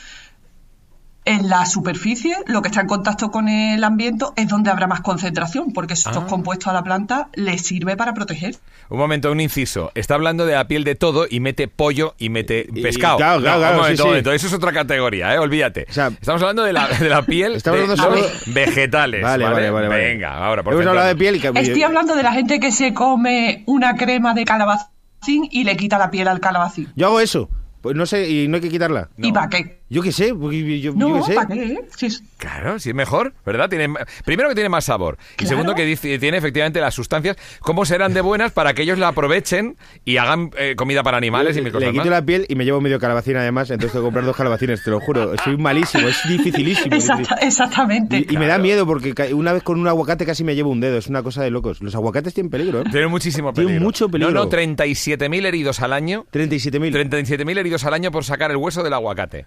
en 1.27 1.49
la 1.49 1.65
superficie, 1.65 2.37
lo 2.47 2.61
que 2.61 2.69
está 2.69 2.83
en 2.83 2.87
contacto 2.87 3.31
con 3.31 3.49
el 3.49 3.83
ambiente, 3.83 4.27
es 4.37 4.47
donde 4.49 4.71
habrá 4.71 4.87
más 4.87 5.01
concentración, 5.01 5.73
porque 5.73 5.95
estos 5.95 6.17
Ah. 6.17 6.27
compuestos 6.29 6.69
a 6.69 6.73
la 6.75 6.83
planta 6.83 7.29
les 7.35 7.63
sirve 7.63 7.97
para 7.97 8.13
proteger. 8.13 8.57
Un 8.91 8.99
momento, 8.99 9.33
un 9.33 9.41
inciso. 9.41 9.91
Está 9.95 10.15
hablando 10.17 10.45
de 10.45 10.53
la 10.55 10.69
piel 10.69 10.85
de 10.85 10.95
todo 10.95 11.27
y 11.31 11.41
mete 11.41 11.67
pollo 11.67 12.15
y 12.19 12.29
mete 12.29 12.67
Y- 12.75 12.83
pescado. 12.83 13.17
claro, 13.17 13.41
claro, 13.41 13.57
No, 13.57 13.61
claro, 13.63 13.75
un 13.77 13.81
momento, 13.83 13.97
sí, 13.97 14.03
un 14.03 14.05
sí. 14.07 14.09
momento. 14.11 14.33
Eso 14.33 14.47
es 14.49 14.53
otra 14.53 14.73
categoría, 14.73 15.35
¿eh? 15.35 15.39
Olvídate. 15.39 15.87
O 15.89 15.93
sea, 15.93 16.09
Estamos 16.09 16.43
hablando 16.43 16.63
de 16.63 16.73
la, 16.75 16.89
de 16.89 17.09
la 17.09 17.23
piel 17.23 17.55
Estamos 17.57 17.79
de 17.81 17.85
hablando 17.93 18.19
los 18.19 18.27
solo- 18.27 18.41
vegetales. 18.55 19.23
Vale, 19.23 19.45
vale, 19.45 19.71
vale, 19.71 19.89
vale. 19.89 20.05
Venga, 20.05 20.35
ahora, 20.45 20.63
por 20.63 20.75
Hemos 20.75 20.87
hablado 20.87 21.09
de 21.09 21.17
piel 21.17 21.37
y 21.37 21.41
que... 21.41 21.49
Estoy 21.55 21.83
hablando 21.83 22.15
de 22.17 22.23
la 22.23 22.33
gente 22.33 22.61
que 22.61 22.71
se 22.71 22.93
come 22.93 23.63
una 23.67 23.97
crema 23.97 24.35
de 24.35 24.45
calabacín 24.45 25.49
y 25.51 25.65
le 25.65 25.77
quita 25.77 25.97
la 25.97 26.11
piel 26.11 26.29
al 26.29 26.41
calabacín. 26.41 26.93
Yo 26.97 27.07
hago 27.07 27.21
eso. 27.21 27.49
Pues 27.81 27.95
no 27.97 28.07
sé, 28.07 28.31
y 28.31 28.49
no 28.49 28.57
hay 28.57 28.63
que 28.63 28.71
quitarla. 28.71 29.11
¿Y 29.19 29.31
para 29.31 29.49
qué? 29.51 29.83
Yo 29.95 30.03
qué 30.03 30.11
sé, 30.13 30.29
yo, 30.29 30.51
qué 30.51 31.23
sé. 31.25 31.35
¿para 31.35 31.47
qué? 31.55 31.79
Si 31.97 32.07
es- 32.07 32.23
Claro, 32.37 32.79
si 32.79 32.89
es 32.91 32.95
mejor, 32.95 33.33
¿verdad? 33.47 33.71
Tiene, 33.71 33.95
primero 34.25 34.49
que 34.49 34.55
tiene 34.57 34.69
más 34.69 34.85
sabor. 34.85 35.17
Y 35.41 35.47
segundo 35.47 35.75
que 35.75 35.85
dice- 35.87 36.19
tiene 36.19 36.37
efectivamente 36.37 36.81
las 36.81 36.95
sustancias, 36.95 37.37
cómo 37.61 37.85
serán 37.85 38.13
de 38.13 38.21
buenas 38.21 38.51
para 38.53 38.75
que 38.75 38.83
ellos 38.83 38.99
la 38.99 39.09
aprovechen 39.09 39.77
y 40.05 40.17
hagan 40.17 40.51
eh, 40.59 40.75
comida 40.77 41.03
para 41.05 41.17
animales 41.17 41.57
y 41.57 41.61
mil 41.61 41.67
Le 41.67 41.73
cosas 41.73 41.91
quito 41.91 42.01
más. 42.03 42.11
la 42.11 42.23
piel 42.23 42.45
y 42.49 42.57
me 42.57 42.65
llevo 42.65 42.81
medio 42.81 42.99
calabacín 42.99 43.37
además, 43.37 43.71
entonces 43.71 43.93
tengo 43.93 44.03
que 44.03 44.07
comprar 44.09 44.25
dos 44.25 44.37
calabacines, 44.37 44.83
te 44.83 44.91
lo 44.91 45.01
juro. 45.01 45.33
Soy 45.45 45.57
malísimo, 45.57 46.09
es 46.09 46.19
dificilísimo. 46.29 46.95
Exacta- 46.97 47.37
exactamente. 47.41 48.27
Y, 48.29 48.35
y 48.35 48.37
me 48.37 48.47
da 48.49 48.59
miedo 48.59 48.87
porque 48.87 49.15
una 49.33 49.53
vez 49.53 49.63
con 49.63 49.79
un 49.79 49.87
aguacate 49.89 50.27
casi 50.27 50.43
me 50.45 50.55
llevo 50.57 50.71
un 50.71 50.81
dedo, 50.81 50.99
es 50.99 51.07
una 51.07 51.23
cosa 51.23 51.43
de 51.43 51.51
locos. 51.51 51.81
Los 51.83 51.95
aguacates 51.95 52.35
tienen 52.35 52.51
peligro, 52.51 52.81
¿eh? 52.81 52.85
Tiene 52.91 53.07
muchísimo 53.07 53.53
peligro. 53.55 53.81
mucho 53.81 54.09
peligro. 54.09 54.35
No, 54.35 54.45
no, 54.45 54.51
37.000 54.51 55.47
heridos 55.47 55.81
al 55.81 55.93
año. 55.93 56.27
37.000. 56.33 56.93
37.000 56.93 57.59
heridos 57.59 57.85
al 57.85 57.95
año 57.95 58.11
por 58.11 58.25
sacar 58.25 58.51
el 58.51 58.57
hueso 58.57 58.83
del 58.83 58.93
aguacate. 58.93 59.47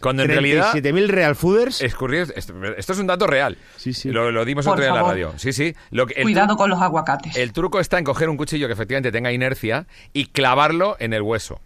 Cuando 0.00 0.22
en 0.24 0.28
realidad 0.28 0.72
37.000 0.74 1.08
real 1.08 1.36
fooders. 1.36 1.80
es 1.80 1.94
curioso, 1.94 2.32
esto, 2.36 2.54
esto 2.76 2.92
es 2.92 2.98
un 2.98 3.06
dato 3.06 3.26
real. 3.26 3.56
Sí, 3.76 3.92
sí. 3.94 4.10
Lo, 4.10 4.30
lo 4.30 4.44
dimos 4.44 4.66
otro 4.66 4.80
día 4.82 4.90
en 4.90 4.94
la 4.96 5.02
radio. 5.02 5.32
Sí, 5.36 5.52
sí. 5.52 5.74
Lo 5.90 6.06
que- 6.06 6.14
el 6.14 6.22
Cuidado 6.22 6.56
con 6.56 6.68
los 6.70 6.80
aguacates. 6.82 7.36
El 7.36 7.52
truco 7.52 7.80
está 7.80 7.98
en 7.98 8.04
coger 8.04 8.28
un 8.28 8.36
cuchillo 8.36 8.66
que 8.66 8.74
efectivamente 8.74 9.10
tenga 9.12 9.32
inercia 9.32 9.86
y 10.12 10.26
clavarlo 10.26 10.96
en 10.98 11.12
el 11.14 11.22
hueso. 11.22 11.60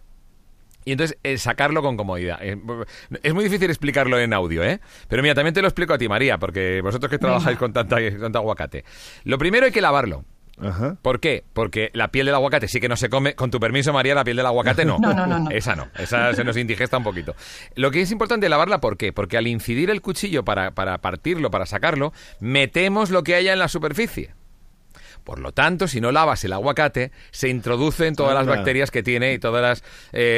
Y 0.83 0.93
entonces 0.93 1.15
eh, 1.23 1.37
sacarlo 1.37 1.83
con 1.83 1.95
comodidad. 1.95 2.39
Eh, 2.41 2.57
Es 3.21 3.33
muy 3.35 3.43
difícil 3.43 3.69
explicarlo 3.69 4.17
en 4.17 4.33
audio, 4.33 4.63
¿eh? 4.63 4.79
Pero 5.07 5.21
mira, 5.21 5.35
también 5.35 5.53
te 5.53 5.61
lo 5.61 5.67
explico 5.67 5.93
a 5.93 5.97
ti, 5.99 6.07
María, 6.09 6.39
porque 6.39 6.81
vosotros 6.81 7.09
que 7.11 7.19
trabajáis 7.19 7.57
con 7.59 7.71
tanta, 7.71 7.97
tanta 8.19 8.39
aguacate. 8.39 8.83
Lo 9.25 9.37
primero 9.37 9.65
hay 9.67 9.71
que 9.71 9.81
lavarlo. 9.81 10.25
Ajá. 10.59 10.97
¿Por 11.01 11.19
qué? 11.19 11.43
Porque 11.53 11.89
la 11.93 12.09
piel 12.09 12.25
del 12.25 12.35
aguacate 12.35 12.67
sí 12.67 12.79
que 12.79 12.89
no 12.89 12.95
se 12.95 13.09
come. 13.09 13.35
Con 13.35 13.51
tu 13.51 13.59
permiso, 13.59 13.93
María, 13.93 14.15
la 14.15 14.23
piel 14.23 14.37
del 14.37 14.45
aguacate 14.45 14.85
no. 14.85 14.97
No, 15.01 15.13
no, 15.13 15.25
no, 15.25 15.39
no. 15.39 15.51
Esa 15.51 15.75
no. 15.75 15.87
Esa 15.97 16.33
se 16.33 16.43
nos 16.43 16.57
indigesta 16.57 16.97
un 16.97 17.03
poquito. 17.03 17.35
Lo 17.75 17.91
que 17.91 18.01
es 18.01 18.11
importante 18.11 18.49
lavarla, 18.49 18.79
¿por 18.79 18.97
qué? 18.97 19.11
Porque 19.13 19.37
al 19.37 19.47
incidir 19.47 19.89
el 19.89 20.01
cuchillo 20.01 20.43
para, 20.43 20.71
para 20.71 20.97
partirlo, 20.99 21.49
para 21.49 21.65
sacarlo, 21.65 22.13
metemos 22.39 23.09
lo 23.09 23.23
que 23.23 23.35
haya 23.35 23.53
en 23.53 23.59
la 23.59 23.67
superficie. 23.67 24.33
Por 25.23 25.39
lo 25.39 25.51
tanto, 25.51 25.87
si 25.87 26.01
no 26.01 26.11
lavas 26.11 26.43
el 26.43 26.53
aguacate, 26.53 27.11
se 27.31 27.49
introducen 27.49 28.15
todas 28.15 28.33
las 28.33 28.45
bacterias 28.47 28.91
que 28.91 29.03
tiene 29.03 29.33
y 29.33 29.39
todos 29.39 29.83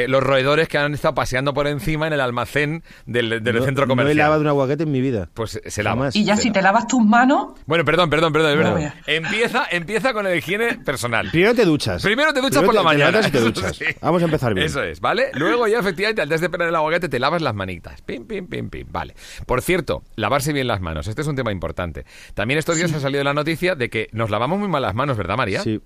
los 0.08 0.22
roedores 0.22 0.68
que 0.68 0.78
han 0.78 0.94
estado 0.94 1.14
paseando 1.14 1.54
por 1.54 1.66
encima 1.66 2.06
en 2.06 2.12
el 2.12 2.20
almacén 2.20 2.82
del, 3.06 3.42
del 3.42 3.56
No- 3.56 3.64
centro 3.64 3.86
No 3.86 3.92
he 3.92 3.96
comercial. 3.96 4.16
lavado 4.18 4.40
un 4.42 4.48
aguacate 4.48 4.82
en 4.84 4.92
mi 4.92 5.00
vida. 5.00 5.28
Pues 5.34 5.60
se 5.64 5.82
lava. 5.82 5.94
Jamás. 5.96 6.16
Y 6.16 6.24
ya 6.24 6.36
se 6.36 6.42
si 6.42 6.48
lava. 6.48 6.54
te 6.54 6.62
lavas 6.62 6.86
tus 6.86 7.04
manos, 7.04 7.48
Bueno, 7.66 7.84
perdón, 7.84 8.10
perdón, 8.10 8.32
perdón, 8.32 8.50
es 8.58 8.64
No, 8.66 8.74
verdad. 8.74 8.94
Empieza, 9.06 9.66
empieza 9.70 10.12
con 10.12 10.26
el 10.26 10.36
higiene 10.38 10.74
personal. 10.84 11.28
Primero 11.30 11.54
te 11.54 11.64
duchas. 11.64 12.02
Primero 12.02 12.32
te 12.32 12.40
duchas 12.40 12.62
Primero 12.62 12.66
por 12.66 12.74
la 12.74 12.82
mañana. 12.82 13.20
Te 13.22 13.28
y 13.28 13.30
te 13.30 13.40
duchas. 13.40 13.76
sí. 13.76 13.84
Vamos 14.00 14.22
a 14.22 14.24
empezar 14.26 14.54
bien. 14.54 14.66
Eso 14.66 14.82
es, 14.82 15.00
¿vale? 15.00 15.30
Luego 15.34 15.66
ya 15.68 15.78
efectivamente 15.78 16.22
antes 16.22 16.40
de 16.40 16.50
pelar 16.50 16.68
el 16.68 16.74
aguacate 16.76 17.08
te 17.08 17.18
lavas 17.18 17.42
las 17.42 17.54
manitas. 17.54 18.00
Pim, 18.02 18.26
pim, 18.26 18.46
pim, 18.46 18.68
pim. 18.70 18.86
Vale. 18.90 19.14
Por 19.46 19.62
cierto, 19.62 20.02
lavarse 20.16 20.52
bien 20.52 20.66
las 20.66 20.80
manos. 20.80 21.06
Este 21.06 21.22
es 21.22 21.26
un 21.28 21.36
tema 21.36 21.52
importante. 21.52 22.04
También 22.34 22.58
estos 22.58 22.76
días 22.76 22.92
ha 22.92 23.00
salido 23.00 23.22
la 23.24 23.34
noticia 23.34 23.74
de 23.74 23.88
que 23.90 24.08
nos 24.12 24.30
lavamos 24.30 24.58
muy 24.58 24.68
mal 24.74 24.82
las 24.82 24.94
manos, 24.94 25.16
¿verdad, 25.16 25.36
María? 25.36 25.62
Sí. 25.62 25.80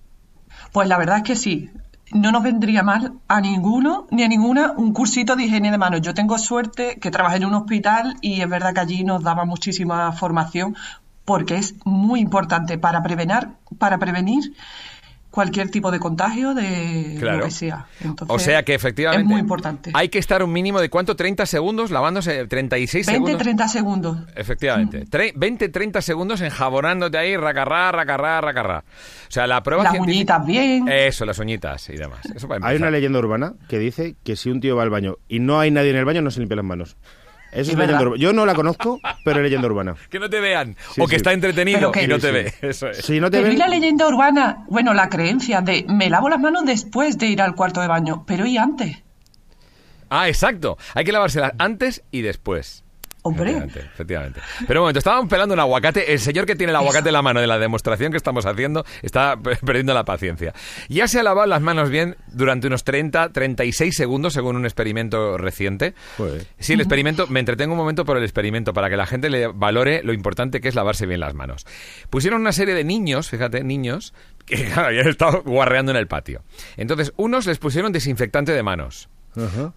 pues 0.72 0.88
la 0.88 0.98
verdad 0.98 1.18
es 1.18 1.22
que 1.22 1.36
sí. 1.36 1.70
No 2.10 2.32
nos 2.32 2.42
vendría 2.42 2.82
mal 2.82 3.12
a 3.28 3.40
ninguno 3.42 4.06
ni 4.10 4.22
a 4.22 4.28
ninguna 4.28 4.72
un 4.72 4.94
cursito 4.94 5.36
de 5.36 5.44
higiene 5.44 5.70
de 5.70 5.76
manos. 5.76 6.00
Yo 6.00 6.14
tengo 6.14 6.38
suerte 6.38 6.98
que 6.98 7.10
trabajé 7.10 7.36
en 7.36 7.44
un 7.44 7.54
hospital 7.54 8.16
y 8.22 8.40
es 8.40 8.48
verdad 8.48 8.72
que 8.72 8.80
allí 8.80 9.04
nos 9.04 9.22
daba 9.22 9.44
muchísima 9.44 10.10
formación 10.12 10.74
porque 11.26 11.56
es 11.56 11.74
muy 11.84 12.20
importante 12.20 12.78
para 12.78 13.02
prevenir, 13.02 13.48
para 13.78 13.98
prevenir 13.98 14.54
cualquier 15.38 15.70
tipo 15.70 15.92
de 15.92 16.00
contagio 16.00 16.52
de 16.52 17.14
Claro. 17.20 17.38
lo 17.38 17.44
que 17.44 17.52
sea. 17.52 17.86
Entonces, 18.00 18.34
O 18.34 18.40
sea 18.40 18.64
que 18.64 18.74
efectivamente 18.74 19.22
es 19.22 19.28
muy 19.28 19.38
importante. 19.40 19.92
hay 19.94 20.08
que 20.08 20.18
estar 20.18 20.42
un 20.42 20.50
mínimo 20.52 20.80
de 20.80 20.90
cuánto 20.90 21.14
30 21.14 21.46
segundos 21.46 21.92
lavándose 21.92 22.44
36 22.48 23.06
20, 23.06 23.12
segundos. 23.18 23.42
30 23.44 23.68
segundos. 23.68 24.18
Efectivamente. 24.34 25.04
Tre- 25.06 25.32
20, 25.36 25.68
30 25.68 26.02
segundos 26.02 26.40
enjabonándote 26.40 27.18
ahí, 27.18 27.36
racarrá, 27.36 27.92
racarrá, 27.92 28.40
racarrá. 28.40 28.78
O 28.80 29.30
sea, 29.30 29.46
la 29.46 29.62
prueba 29.62 29.84
Las 29.84 29.92
científica- 29.92 30.38
uñitas 30.38 30.46
bien. 30.46 30.88
Eso, 30.88 31.24
las 31.24 31.38
uñitas 31.38 31.88
y 31.90 31.92
demás. 31.96 32.18
Eso 32.34 32.48
para 32.48 32.66
Hay 32.66 32.76
una 32.76 32.90
leyenda 32.90 33.20
urbana 33.20 33.52
que 33.68 33.78
dice 33.78 34.16
que 34.24 34.34
si 34.34 34.50
un 34.50 34.58
tío 34.60 34.74
va 34.74 34.82
al 34.82 34.90
baño 34.90 35.18
y 35.28 35.38
no 35.38 35.60
hay 35.60 35.70
nadie 35.70 35.90
en 35.90 35.96
el 35.98 36.04
baño, 36.04 36.20
no 36.20 36.32
se 36.32 36.40
limpia 36.40 36.56
las 36.56 36.64
manos. 36.64 36.96
Eso 37.50 37.60
es, 37.62 37.68
Es 37.70 37.76
leyenda 37.76 38.02
urbana. 38.02 38.20
Yo 38.20 38.32
no 38.32 38.44
la 38.46 38.54
conozco, 38.54 39.00
pero 39.24 39.38
es 39.38 39.44
leyenda 39.44 39.66
urbana. 39.68 39.94
Que 40.10 40.18
no 40.18 40.28
te 40.28 40.40
vean. 40.40 40.76
Sí, 40.94 41.00
o 41.00 41.04
que 41.06 41.10
sí. 41.10 41.16
está 41.16 41.32
entretenido 41.32 41.90
que- 41.92 42.02
y 42.02 42.06
no 42.06 42.16
Sí, 42.16 42.20
te 42.20 42.26
sí. 42.28 42.32
ve. 42.34 42.54
Eso 42.68 42.88
es. 42.88 42.98
Si 42.98 43.20
no 43.20 43.30
te 43.30 43.38
Pero 43.38 43.48
y 43.48 43.50
ven, 43.50 43.58
la 43.58 43.68
leyenda 43.68 44.06
urbana, 44.06 44.64
bueno, 44.68 44.92
la 44.94 45.08
creencia 45.08 45.60
de 45.60 45.84
me 45.88 46.10
lavo 46.10 46.28
las 46.28 46.40
manos 46.40 46.64
después 46.66 47.16
de 47.18 47.26
ir 47.26 47.40
al 47.42 47.54
cuarto 47.54 47.80
de 47.80 47.86
baño, 47.88 48.24
pero 48.26 48.44
¿y 48.46 48.58
antes? 48.58 49.02
Ah, 50.10 50.28
exacto. 50.28 50.78
Hay 50.94 51.04
que 51.04 51.12
lavárselas 51.12 51.52
antes 51.58 52.02
y 52.10 52.22
después. 52.22 52.84
Hombre, 53.28 53.50
Efectivamente, 53.50 53.90
efectivamente. 53.94 54.40
Pero 54.66 54.80
un 54.80 54.84
momento, 54.84 54.98
estábamos 54.98 55.28
pelando 55.28 55.54
un 55.54 55.60
aguacate. 55.60 56.12
El 56.12 56.18
señor 56.18 56.46
que 56.46 56.56
tiene 56.56 56.70
el 56.70 56.76
aguacate 56.76 57.08
en 57.08 57.12
la 57.14 57.22
mano 57.22 57.40
de 57.40 57.46
la 57.46 57.58
demostración 57.58 58.10
que 58.10 58.16
estamos 58.16 58.46
haciendo 58.46 58.84
está 59.02 59.36
pe- 59.36 59.56
perdiendo 59.56 59.94
la 59.94 60.04
paciencia. 60.04 60.52
Ya 60.88 61.08
se 61.08 61.20
ha 61.20 61.22
lavado 61.22 61.46
las 61.46 61.60
manos 61.62 61.90
bien 61.90 62.16
durante 62.28 62.66
unos 62.66 62.84
30, 62.84 63.30
36 63.32 63.94
segundos, 63.96 64.32
según 64.32 64.56
un 64.56 64.64
experimento 64.64 65.38
reciente. 65.38 65.94
Joder. 66.16 66.46
Sí, 66.58 66.72
el 66.74 66.80
experimento, 66.80 67.26
me 67.28 67.40
entretengo 67.40 67.72
un 67.74 67.78
momento 67.78 68.04
por 68.04 68.16
el 68.16 68.22
experimento, 68.24 68.72
para 68.72 68.88
que 68.90 68.96
la 68.96 69.06
gente 69.06 69.30
le 69.30 69.46
valore 69.48 70.02
lo 70.02 70.12
importante 70.12 70.60
que 70.60 70.68
es 70.68 70.74
lavarse 70.74 71.06
bien 71.06 71.20
las 71.20 71.34
manos. 71.34 71.66
Pusieron 72.10 72.40
una 72.40 72.52
serie 72.52 72.74
de 72.74 72.84
niños, 72.84 73.28
fíjate, 73.30 73.62
niños, 73.64 74.14
que 74.46 74.72
habían 74.74 75.08
estado 75.08 75.42
guarreando 75.44 75.92
en 75.92 75.98
el 75.98 76.06
patio. 76.06 76.42
Entonces, 76.76 77.12
unos 77.16 77.46
les 77.46 77.58
pusieron 77.58 77.92
desinfectante 77.92 78.52
de 78.52 78.62
manos. 78.62 79.08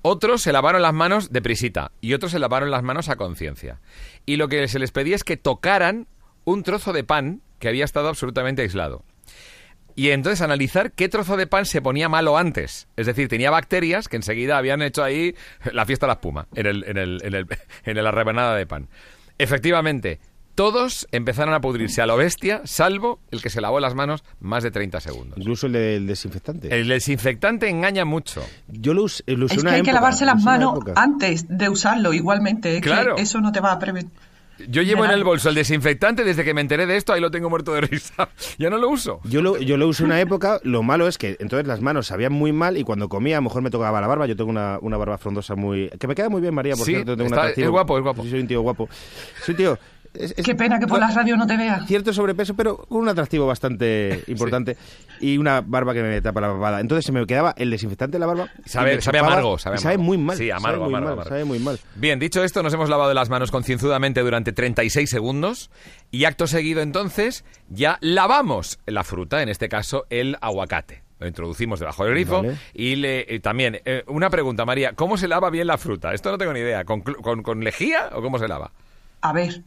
Otros 0.01 0.41
se 0.41 0.51
lavaron 0.51 0.81
las 0.81 0.93
manos 0.93 1.31
de 1.31 1.41
prisita 1.41 1.91
y 2.01 2.13
otros 2.13 2.31
se 2.31 2.39
lavaron 2.39 2.71
las 2.71 2.83
manos 2.83 3.09
a 3.09 3.15
conciencia. 3.15 3.79
Y 4.25 4.37
lo 4.37 4.47
que 4.47 4.67
se 4.67 4.79
les 4.79 4.91
pedía 4.91 5.15
es 5.15 5.23
que 5.23 5.37
tocaran 5.37 6.07
un 6.45 6.63
trozo 6.63 6.93
de 6.93 7.03
pan 7.03 7.41
que 7.59 7.67
había 7.67 7.85
estado 7.85 8.09
absolutamente 8.09 8.61
aislado. 8.61 9.03
Y 9.95 10.09
entonces 10.09 10.41
analizar 10.41 10.93
qué 10.93 11.09
trozo 11.09 11.37
de 11.37 11.47
pan 11.47 11.65
se 11.65 11.81
ponía 11.81 12.09
malo 12.09 12.37
antes. 12.37 12.87
Es 12.95 13.07
decir, 13.07 13.27
tenía 13.27 13.51
bacterias 13.51 14.07
que 14.07 14.15
enseguida 14.15 14.57
habían 14.57 14.81
hecho 14.81 15.03
ahí 15.03 15.35
la 15.71 15.85
fiesta 15.85 16.05
a 16.05 16.07
la 16.07 16.13
espuma 16.13 16.47
en, 16.55 16.65
el, 16.65 16.83
en, 16.85 16.97
el, 16.97 17.19
en, 17.23 17.33
el, 17.35 17.47
en 17.83 18.03
la 18.03 18.11
rebanada 18.11 18.55
de 18.55 18.65
pan. 18.65 18.87
Efectivamente, 19.37 20.19
todos 20.61 21.07
empezaron 21.11 21.55
a 21.55 21.59
pudrirse 21.61 22.03
a 22.03 22.05
lo 22.05 22.17
bestia, 22.17 22.61
salvo 22.65 23.19
el 23.31 23.41
que 23.41 23.49
se 23.49 23.61
lavó 23.61 23.79
las 23.79 23.95
manos 23.95 24.23
más 24.41 24.61
de 24.61 24.69
30 24.69 24.99
segundos. 24.99 25.39
incluso 25.39 25.65
el 25.65 25.73
del 25.73 26.05
desinfectante. 26.05 26.79
El 26.79 26.87
desinfectante 26.87 27.67
engaña 27.67 28.05
mucho. 28.05 28.43
Yo 28.67 28.93
lo, 28.93 29.01
us- 29.03 29.23
lo 29.25 29.45
usé 29.45 29.55
es 29.55 29.61
que 29.61 29.67
una 29.67 29.71
hay 29.71 29.81
que 29.81 29.89
época, 29.89 29.93
lavarse 29.93 30.23
lo 30.25 30.33
las 30.33 30.43
una 30.43 30.51
manos 30.51 30.79
antes 30.95 31.45
de 31.49 31.67
usarlo 31.67 32.13
igualmente. 32.13 32.75
Es 32.77 32.81
Claro. 32.83 33.15
que 33.15 33.23
eso 33.23 33.41
no 33.41 33.51
te 33.51 33.59
va 33.59 33.71
a 33.71 33.79
prevenir. 33.79 34.11
Yo 34.69 34.83
llevo 34.83 35.03
en 35.05 35.09
el 35.09 35.23
bolso 35.23 35.49
el 35.49 35.55
desinfectante 35.55 36.23
desde 36.23 36.43
que 36.43 36.53
me 36.53 36.61
enteré 36.61 36.85
de 36.85 36.95
esto, 36.95 37.11
ahí 37.13 37.19
lo 37.21 37.31
tengo 37.31 37.49
muerto 37.49 37.73
de 37.73 37.81
risa. 37.81 38.29
ya 38.59 38.69
no 38.69 38.77
lo 38.77 38.89
uso. 38.89 39.19
Yo 39.23 39.41
lo, 39.41 39.57
yo 39.57 39.75
lo 39.77 39.87
usé 39.87 40.03
una 40.03 40.21
época, 40.21 40.59
lo 40.61 40.83
malo 40.83 41.07
es 41.07 41.17
que 41.17 41.37
entonces 41.39 41.65
las 41.65 41.81
manos 41.81 42.05
sabían 42.05 42.33
muy 42.33 42.51
mal 42.53 42.77
y 42.77 42.83
cuando 42.83 43.09
comía 43.09 43.37
a 43.37 43.39
lo 43.39 43.45
mejor 43.45 43.63
me 43.63 43.71
tocaba 43.71 43.99
la 43.99 44.05
barba, 44.05 44.27
yo 44.27 44.35
tengo 44.35 44.51
una, 44.51 44.77
una 44.79 44.97
barba 44.97 45.17
frondosa 45.17 45.55
muy... 45.55 45.89
que 45.99 46.05
me 46.07 46.13
queda 46.13 46.29
muy 46.29 46.41
bien 46.41 46.53
María, 46.53 46.75
por 46.75 46.85
Sí, 46.85 46.91
cierto, 46.93 47.13
tengo 47.17 47.23
un 47.29 47.33
está- 47.33 47.39
atractivo. 47.41 47.65
es 47.65 47.71
guapo, 47.71 47.97
es 47.97 48.03
guapo. 48.03 48.21
Sí, 48.23 48.29
soy 48.29 48.39
un 48.41 48.47
tío 48.47 48.61
guapo. 48.61 48.87
Soy 49.43 49.53
un 49.53 49.57
tío... 49.57 49.79
es- 50.13 50.33
es- 50.37 50.45
Qué 50.45 50.55
pena 50.55 50.77
que 50.79 50.87
por 50.87 50.99
bueno, 50.99 51.07
la 51.07 51.13
radio 51.13 51.37
no 51.37 51.47
te 51.47 51.57
vea. 51.57 51.85
Cierto 51.87 52.13
sobrepeso, 52.13 52.53
pero 52.55 52.77
con 52.77 53.01
un 53.01 53.09
atractivo 53.09 53.47
bastante 53.47 54.23
importante 54.27 54.77
y 55.19 55.37
una 55.37 55.61
barba 55.61 55.93
que 55.93 56.01
me 56.03 56.21
tapa 56.21 56.41
la 56.41 56.51
papada. 56.53 56.79
Entonces 56.79 57.05
se 57.05 57.11
me 57.11 57.25
quedaba 57.25 57.53
el 57.57 57.69
desinfectante 57.69 58.15
de 58.15 58.19
la 58.19 58.25
barba. 58.27 58.49
Sabe- 58.65 59.01
sabe 59.01 59.19
amargo, 59.19 59.57
sabe 59.57 59.75
y 59.77 59.79
sabe 59.79 59.95
amargo. 59.95 60.03
muy 60.07 60.17
mal. 60.17 60.37
Sí, 60.37 60.49
amargo, 60.51 60.63
sabe 60.63 60.77
muy 60.79 60.87
amargo, 60.89 61.05
mal, 61.05 61.13
amargo. 61.13 61.29
sabe 61.29 61.45
muy 61.45 61.59
mal. 61.59 61.79
Bien, 61.95 62.19
dicho 62.19 62.43
esto, 62.43 62.61
nos 62.63 62.73
hemos 62.73 62.89
lavado 62.89 63.13
las 63.13 63.29
manos 63.29 63.51
concienzudamente 63.51 64.21
durante 64.21 64.51
36 64.51 65.09
segundos 65.09 65.69
y 66.11 66.25
acto 66.25 66.47
seguido 66.47 66.81
entonces 66.81 67.45
ya 67.69 67.97
lavamos 68.01 68.79
la 68.85 69.03
fruta, 69.03 69.41
en 69.41 69.49
este 69.49 69.69
caso 69.69 70.05
el 70.09 70.37
aguacate. 70.41 71.03
Lo 71.19 71.27
introducimos 71.27 71.79
debajo 71.79 72.03
del 72.03 72.13
grifo 72.15 72.37
Vale. 72.41 72.57
y 72.73 72.95
le, 72.95 73.31
eh, 73.35 73.39
también, 73.39 73.79
eh, 73.85 74.03
una 74.07 74.31
pregunta, 74.31 74.65
María, 74.65 74.93
¿cómo 74.93 75.17
se 75.17 75.27
lava 75.27 75.51
bien 75.51 75.67
la 75.67 75.77
fruta? 75.77 76.13
Esto 76.15 76.31
no 76.31 76.37
tengo 76.39 76.51
ni 76.51 76.61
idea. 76.61 76.83
¿Con, 76.83 77.03
cl- 77.03 77.21
con, 77.21 77.43
con 77.43 77.63
lejía 77.63 78.09
o 78.13 78.23
cómo 78.23 78.39
se 78.39 78.47
lava? 78.47 78.71
A 79.21 79.31
ver, 79.31 79.61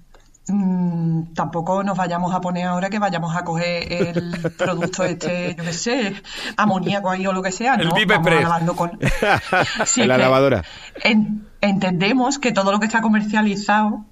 mm, 0.48 1.34
tampoco 1.34 1.82
nos 1.82 1.96
vayamos 1.96 2.34
a 2.34 2.40
poner 2.40 2.66
ahora 2.66 2.90
que 2.90 2.98
vayamos 2.98 3.34
a 3.36 3.44
coger 3.44 3.92
el 3.92 4.52
producto 4.58 5.04
este, 5.04 5.54
yo 5.56 5.64
qué 5.64 5.72
sé, 5.72 6.14
amoníaco 6.56 7.10
ahí 7.10 7.26
o 7.26 7.32
lo 7.32 7.42
que 7.42 7.52
sea. 7.52 7.74
El 7.74 7.88
no, 7.88 7.94
vamos 7.94 8.72
a 8.72 8.76
con... 8.76 8.98
Sí, 9.86 10.04
la 10.04 10.18
lavadora. 10.18 10.62
en- 11.02 11.46
entendemos 11.60 12.38
que 12.38 12.52
todo 12.52 12.72
lo 12.72 12.80
que 12.80 12.86
está 12.86 13.00
comercializado 13.02 14.04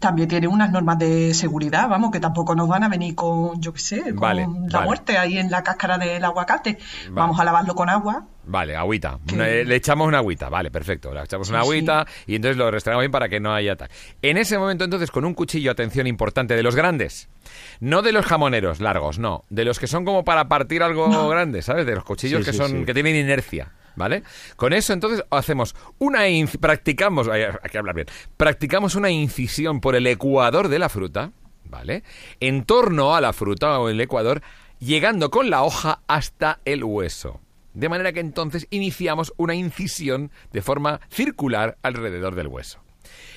también 0.00 0.28
tiene 0.28 0.48
unas 0.48 0.70
normas 0.70 0.98
de 0.98 1.34
seguridad, 1.34 1.88
vamos, 1.88 2.10
que 2.10 2.20
tampoco 2.20 2.54
nos 2.54 2.68
van 2.68 2.82
a 2.84 2.88
venir 2.88 3.14
con, 3.14 3.60
yo 3.60 3.72
qué 3.72 3.78
sé, 3.80 4.00
con 4.02 4.16
Vale, 4.20 4.42
la 4.68 4.78
vale. 4.78 4.86
muerte 4.86 5.18
ahí 5.18 5.38
en 5.38 5.50
la 5.50 5.62
cáscara 5.62 5.98
del 5.98 6.24
aguacate. 6.24 6.78
Vamos 7.10 7.38
a 7.38 7.44
lavarlo 7.44 7.74
con 7.74 7.88
agua. 7.88 8.24
Vale, 8.44 8.74
agüita. 8.74 9.18
Una- 9.32 9.48
eh, 9.48 9.64
le 9.64 9.76
echamos 9.76 10.08
una 10.08 10.18
agüita, 10.18 10.48
vale, 10.48 10.70
perfecto. 10.70 11.12
Le 11.14 11.22
echamos 11.22 11.48
una 11.50 11.60
Sí, 11.60 11.64
agüita 11.66 12.06
y 12.26 12.34
entonces 12.34 12.56
lo 12.56 12.70
restregamos 12.70 13.02
bien 13.02 13.12
para 13.12 13.28
que 13.28 13.38
no 13.38 13.54
haya 13.54 13.76
tal. 13.76 13.88
En 14.22 14.36
ese 14.36 14.58
momento, 14.58 14.82
entonces, 14.84 15.10
con 15.12 15.24
un 15.24 15.34
cuchillo, 15.34 15.70
atención 15.70 16.06
importante, 16.08 16.56
de 16.56 16.62
los 16.62 16.74
grandes. 16.74 17.28
No 17.78 18.02
de 18.02 18.10
los 18.12 18.26
jamoneros 18.26 18.80
largos, 18.80 19.18
no. 19.20 19.44
De 19.50 19.64
los 19.64 19.78
que 19.78 19.86
son 19.86 20.04
como 20.04 20.24
para 20.24 20.48
partir 20.48 20.82
algo 20.82 21.28
grande, 21.28 21.62
¿sabes? 21.62 21.86
De 21.86 21.94
los 21.94 22.04
cuchillos 22.04 22.40
Sí, 22.40 22.46
que 22.46 22.52
sí, 22.52 22.58
son 22.58 22.70
sí. 22.70 22.84
que 22.84 22.94
tienen 22.94 23.14
inercia. 23.14 23.68
¿Vale? 23.94 24.22
Con 24.56 24.72
eso 24.72 24.92
entonces 24.92 25.24
hacemos 25.30 25.74
una 25.98 26.20
practicamos, 26.60 27.28
ay, 27.28 27.42
hay 27.42 27.70
que 27.70 27.78
hablar 27.78 27.94
bien, 27.94 28.06
practicamos 28.36 28.94
una 28.94 29.10
incisión 29.10 29.80
por 29.80 29.94
el 29.94 30.06
ecuador 30.06 30.68
de 30.68 30.78
la 30.78 30.88
fruta, 30.88 31.32
¿vale? 31.64 32.02
En 32.40 32.64
torno 32.64 33.14
a 33.14 33.20
la 33.20 33.32
fruta 33.32 33.78
o 33.78 33.88
el 33.88 34.00
ecuador, 34.00 34.42
llegando 34.78 35.30
con 35.30 35.50
la 35.50 35.62
hoja 35.62 36.00
hasta 36.06 36.60
el 36.64 36.84
hueso. 36.84 37.40
De 37.74 37.88
manera 37.88 38.12
que 38.12 38.20
entonces 38.20 38.66
iniciamos 38.70 39.32
una 39.36 39.54
incisión 39.54 40.30
de 40.52 40.62
forma 40.62 41.00
circular 41.10 41.78
alrededor 41.82 42.34
del 42.34 42.48
hueso. 42.48 42.80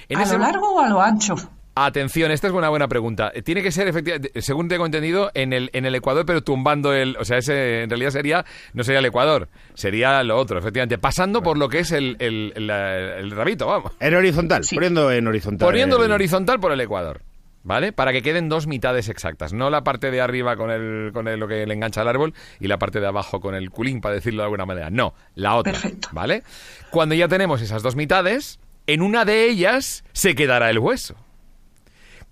En 0.09 0.19
¿A 0.19 0.23
ese 0.23 0.33
lo 0.33 0.39
largo 0.39 0.75
o 0.75 0.81
a 0.81 0.89
lo 0.89 1.01
ancho? 1.01 1.35
Atención, 1.77 2.31
esta 2.31 2.47
es 2.47 2.53
una 2.53 2.69
buena 2.69 2.87
pregunta. 2.87 3.31
Eh, 3.35 3.41
Tiene 3.41 3.61
que 3.61 3.69
ser, 3.69 3.87
efectivamente, 3.89 4.31
según 4.41 4.69
tengo 4.69 4.85
entendido, 4.85 5.29
en 5.33 5.51
el, 5.51 5.69
en 5.73 5.85
el 5.85 5.93
Ecuador, 5.93 6.25
pero 6.25 6.41
tumbando 6.41 6.93
el... 6.93 7.17
O 7.17 7.25
sea, 7.25 7.37
ese 7.37 7.83
en 7.83 7.89
realidad 7.89 8.11
sería, 8.11 8.45
no 8.73 8.83
sería 8.85 8.99
el 8.99 9.05
Ecuador, 9.05 9.49
sería 9.73 10.23
lo 10.23 10.37
otro, 10.37 10.57
efectivamente. 10.57 10.97
Pasando 10.97 11.43
por 11.43 11.57
lo 11.57 11.67
que 11.67 11.79
es 11.79 11.91
el, 11.91 12.15
el, 12.19 12.53
el- 12.55 12.67
la- 12.67 13.17
el 13.17 13.29
rabito, 13.31 13.67
vamos. 13.67 13.91
En 13.99 14.15
horizontal, 14.15 14.63
Sí. 14.63 14.75
poniendo 14.75 15.11
en 15.11 15.27
horizontal. 15.27 15.67
Poniéndolo 15.67 16.05
en 16.05 16.11
horizontal 16.13 16.61
por 16.61 16.71
el 16.71 16.79
Ecuador. 16.79 17.21
¿Vale? 17.67 17.91
Para 17.91 18.11
que 18.13 18.21
queden 18.21 18.47
dos 18.47 18.67
mitades 18.67 19.09
exactas. 19.09 19.51
No 19.51 19.71
la 19.71 19.83
parte 19.83 20.11
de 20.11 20.21
arriba 20.21 20.55
con, 20.55 20.69
el, 20.69 21.09
con 21.13 21.27
el- 21.27 21.39
lo 21.39 21.47
que 21.47 21.65
le 21.65 21.73
engancha 21.73 22.01
al 22.01 22.07
árbol 22.07 22.33
y 22.59 22.67
la 22.67 22.77
parte 22.77 22.99
de 23.01 23.07
abajo 23.07 23.41
con 23.41 23.53
el 23.55 23.69
culín, 23.71 23.99
para 24.01 24.13
decirlo 24.15 24.43
de 24.43 24.45
alguna 24.45 24.65
manera. 24.67 24.89
No, 24.91 25.13
la 25.33 25.55
otra. 25.55 25.73
Perfecto. 25.73 26.07
¿Vale? 26.13 26.43
Cuando 26.91 27.15
ya 27.15 27.27
tenemos 27.27 27.61
esas 27.61 27.81
dos 27.83 27.95
mitades, 27.97 28.59
en 28.87 29.01
una 29.01 29.25
de 29.25 29.49
ellas 29.49 30.05
se 30.13 30.35
quedará 30.35 30.69
el 30.69 30.77
hueso. 30.79 31.15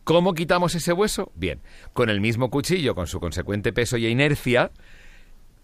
¿Cómo 0.03 0.33
quitamos 0.33 0.75
ese 0.75 0.91
hueso? 0.93 1.31
Bien, 1.35 1.61
con 1.93 2.09
el 2.09 2.19
mismo 2.21 2.49
cuchillo, 2.49 2.93
con 2.95 3.07
su 3.07 3.19
consecuente 3.19 3.71
peso 3.71 3.97
y 3.97 4.07
inercia, 4.07 4.71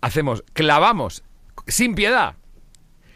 hacemos, 0.01 0.43
clavamos, 0.53 1.23
sin 1.67 1.93
piedad, 1.95 2.35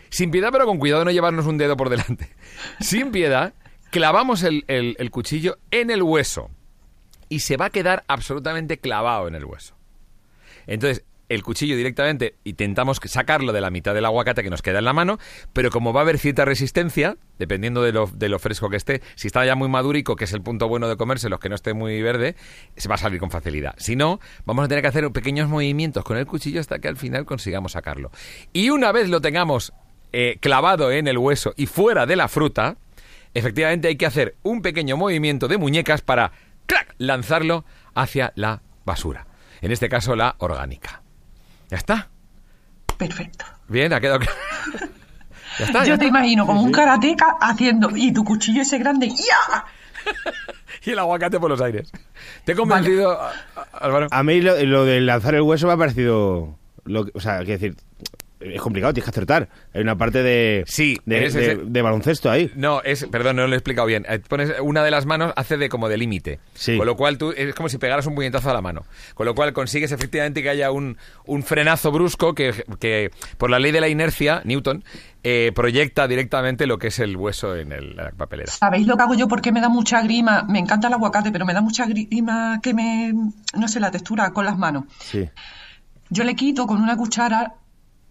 sin 0.09 0.31
piedad, 0.31 0.49
pero 0.51 0.65
con 0.65 0.79
cuidado 0.79 0.99
de 0.99 1.05
no 1.05 1.11
llevarnos 1.11 1.45
un 1.45 1.57
dedo 1.57 1.77
por 1.77 1.89
delante. 1.89 2.29
Sin 2.79 3.11
piedad, 3.11 3.53
clavamos 3.89 4.43
el, 4.43 4.63
el- 4.67 5.11
cuchillo 5.11 5.57
en 5.71 5.89
el 5.89 6.03
hueso 6.03 6.51
y 7.29 7.39
se 7.39 7.57
va 7.57 7.65
a 7.65 7.69
quedar 7.71 8.03
absolutamente 8.07 8.77
clavado 8.77 9.27
en 9.27 9.33
el 9.35 9.45
hueso. 9.45 9.75
Entonces, 10.67 11.03
el 11.33 11.43
cuchillo 11.43 11.75
directamente 11.75 12.35
intentamos 12.43 12.99
sacarlo 13.05 13.53
de 13.53 13.61
la 13.61 13.69
mitad 13.69 13.93
del 13.93 14.05
aguacate 14.05 14.43
que 14.43 14.49
nos 14.49 14.61
queda 14.61 14.79
en 14.79 14.85
la 14.85 14.93
mano, 14.93 15.19
pero 15.53 15.71
como 15.71 15.93
va 15.93 16.01
a 16.01 16.03
haber 16.03 16.19
cierta 16.19 16.45
resistencia, 16.45 17.17
dependiendo 17.39 17.81
de 17.81 17.91
lo, 17.91 18.39
fresco 18.39 18.69
que 18.69 18.77
esté, 18.77 19.01
si 19.15 19.27
está 19.27 19.45
ya 19.45 19.55
muy 19.55 19.69
madurico, 19.69 20.15
que 20.15 20.25
es 20.25 20.33
el 20.33 20.41
punto 20.41 20.67
bueno 20.67 20.87
de 20.87 20.97
comerse, 20.97 21.29
los 21.29 21.39
que 21.39 21.49
no 21.49 21.55
esté 21.55 21.73
muy 21.73 22.01
verde, 22.01 22.35
se 22.75 22.89
va 22.89 22.95
a 22.95 22.97
salir 22.97 23.19
con 23.19 23.31
facilidad. 23.31 23.75
Si 23.77 23.95
no, 23.95 24.19
vamos 24.45 24.65
a 24.65 24.67
tener 24.67 24.81
que 24.81 24.87
hacer 24.87 25.09
pequeños 25.11 25.49
movimientos 25.49 26.03
con 26.03 26.17
el 26.17 26.25
cuchillo 26.25 26.59
hasta 26.59 26.79
que 26.79 26.87
al 26.87 26.97
final 26.97 27.25
consigamos 27.25 27.73
sacarlo. 27.73 28.11
Y 28.51 28.69
una 28.69 28.91
vez 28.91 29.09
lo 29.09 29.21
tengamos 29.21 29.73
eh, 30.11 30.37
clavado 30.39 30.91
en 30.91 31.07
el 31.07 31.17
hueso 31.17 31.53
y 31.57 31.65
fuera 31.65 32.05
de 32.05 32.15
la 32.15 32.27
fruta, 32.27 32.77
efectivamente 33.33 33.87
hay 33.87 33.95
que 33.95 34.05
hacer 34.05 34.35
un 34.43 34.61
pequeño 34.61 34.97
movimiento 34.97 35.47
de 35.47 35.57
muñecas 35.57 36.01
para 36.01 36.31
¡clac! 36.65 36.93
lanzarlo 36.97 37.65
hacia 37.95 38.31
la 38.35 38.61
basura. 38.85 39.27
En 39.61 39.71
este 39.71 39.89
caso, 39.89 40.15
la 40.15 40.35
orgánica. 40.39 41.02
¿Ya 41.73 41.77
está? 41.77 42.07
Perfecto. 42.99 43.45
Bien, 43.67 43.91
ha 43.93 43.99
quedado 43.99 44.19
claro. 44.19 44.37
Ya 45.57 45.65
está. 45.65 45.79
ya 45.79 45.85
Yo 45.85 45.97
te 45.97 46.05
está. 46.05 46.19
imagino 46.19 46.45
como 46.45 46.61
un 46.61 46.71
karateca 46.71 47.35
haciendo 47.41 47.89
y 47.97 48.13
tu 48.13 48.23
cuchillo 48.23 48.61
ese 48.61 48.77
grande 48.77 49.09
¡ya! 49.09 49.65
Y 50.85 50.91
el 50.91 50.99
aguacate 50.99 51.39
por 51.39 51.49
los 51.49 51.59
aires. 51.61 51.91
¿Te 52.45 52.51
he 52.51 52.55
convencido, 52.55 53.19
Álvaro? 53.71 54.05
A 54.11 54.21
mí 54.21 54.39
lo, 54.41 54.55
lo 54.65 54.85
de 54.85 55.01
lanzar 55.01 55.33
el 55.33 55.41
hueso 55.41 55.65
me 55.65 55.73
ha 55.73 55.77
parecido. 55.77 56.59
Lo, 56.85 57.05
que- 57.05 57.11
o 57.15 57.19
sea, 57.19 57.37
quiero 57.39 57.53
decir, 57.53 57.75
es 58.43 58.61
complicado, 58.61 58.93
tienes 58.93 59.05
que 59.05 59.09
acertar. 59.11 59.49
Hay 59.73 59.81
una 59.81 59.97
parte 59.97 60.23
de, 60.23 60.63
Sí, 60.67 60.97
de, 61.05 61.25
es 61.25 61.33
de- 61.33 61.55
de 61.65 61.81
baloncesto 61.81 62.29
ahí. 62.29 62.51
No, 62.55 62.81
es, 62.83 63.05
perdón, 63.05 63.37
no 63.37 63.47
lo 63.47 63.53
he 63.53 63.57
explicado 63.57 63.87
bien. 63.87 64.05
Eh, 64.09 64.19
Pones 64.27 64.53
una 64.61 64.83
de 64.83 64.91
las 64.91 65.05
manos, 65.05 65.33
hace 65.35 65.57
de 65.57 65.69
como 65.69 65.89
de 65.89 65.97
límite. 65.97 66.39
Sí. 66.53 66.77
Con 66.77 66.85
lo 66.85 66.95
cual 66.95 67.17
tú, 67.17 67.31
es 67.35 67.53
como 67.55 67.69
si 67.69 67.77
pegaras 67.77 68.05
un 68.07 68.15
puñetazo 68.15 68.49
a 68.49 68.53
la 68.53 68.61
mano. 68.61 68.81
Con 69.13 69.25
lo 69.25 69.35
cual 69.35 69.53
consigues 69.53 69.91
efectivamente 69.91 70.41
que 70.43 70.49
haya 70.49 70.71
un, 70.71 70.97
un 71.25 71.43
frenazo 71.43 71.91
brusco 71.91 72.33
que, 72.35 72.53
que, 72.79 73.11
por 73.37 73.49
la 73.49 73.59
ley 73.59 73.71
de 73.71 73.81
la 73.81 73.87
inercia, 73.87 74.41
Newton, 74.45 74.83
eh, 75.23 75.51
proyecta 75.55 76.07
directamente 76.07 76.67
lo 76.67 76.77
que 76.77 76.87
es 76.87 76.99
el 76.99 77.15
hueso 77.15 77.55
en 77.55 77.71
el- 77.71 77.95
la 77.95 78.11
papelera. 78.11 78.51
¿Sabéis 78.51 78.87
lo 78.87 78.97
que 78.97 79.03
hago 79.03 79.13
yo? 79.13 79.27
Porque 79.27 79.51
me 79.51 79.61
da 79.61 79.69
mucha 79.69 80.01
grima. 80.01 80.43
Me 80.49 80.59
encanta 80.59 80.87
el 80.87 80.93
aguacate, 80.93 81.31
pero 81.31 81.45
me 81.45 81.53
da 81.53 81.61
mucha 81.61 81.85
grima 81.85 82.59
que 82.61 82.73
me. 82.73 83.13
No 83.57 83.67
sé, 83.67 83.79
la 83.79 83.91
textura 83.91 84.31
con 84.31 84.45
las 84.45 84.57
manos. 84.57 84.83
Sí. 84.99 85.29
Yo 86.09 86.23
le 86.23 86.35
quito 86.35 86.67
con 86.67 86.81
una 86.81 86.95
cuchara 86.97 87.53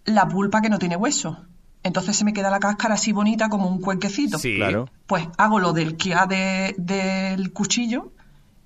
la 0.04 0.28
pulpa 0.28 0.60
que 0.62 0.68
no 0.70 0.78
tiene 0.78 0.96
hueso. 0.96 1.44
Entonces 1.84 2.16
se 2.16 2.24
me 2.24 2.32
queda 2.32 2.48
la 2.50 2.60
cáscara 2.60 2.94
así 2.94 3.12
bonita 3.12 3.48
como 3.48 3.68
un 3.68 3.80
cuenquecito. 3.80 4.38
Sí. 4.38 4.56
Claro. 4.56 4.88
Pues 5.06 5.26
hago 5.36 5.58
lo 5.58 5.72
del 5.72 5.96
kia 5.96 6.26
de- 6.26 6.74
del 6.78 7.52
cuchillo 7.52 8.12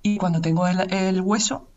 y 0.03 0.17
cuando 0.17 0.39
tengo 0.41 0.67
el, 0.67 0.91
el 0.93 1.21
hueso 1.21 1.69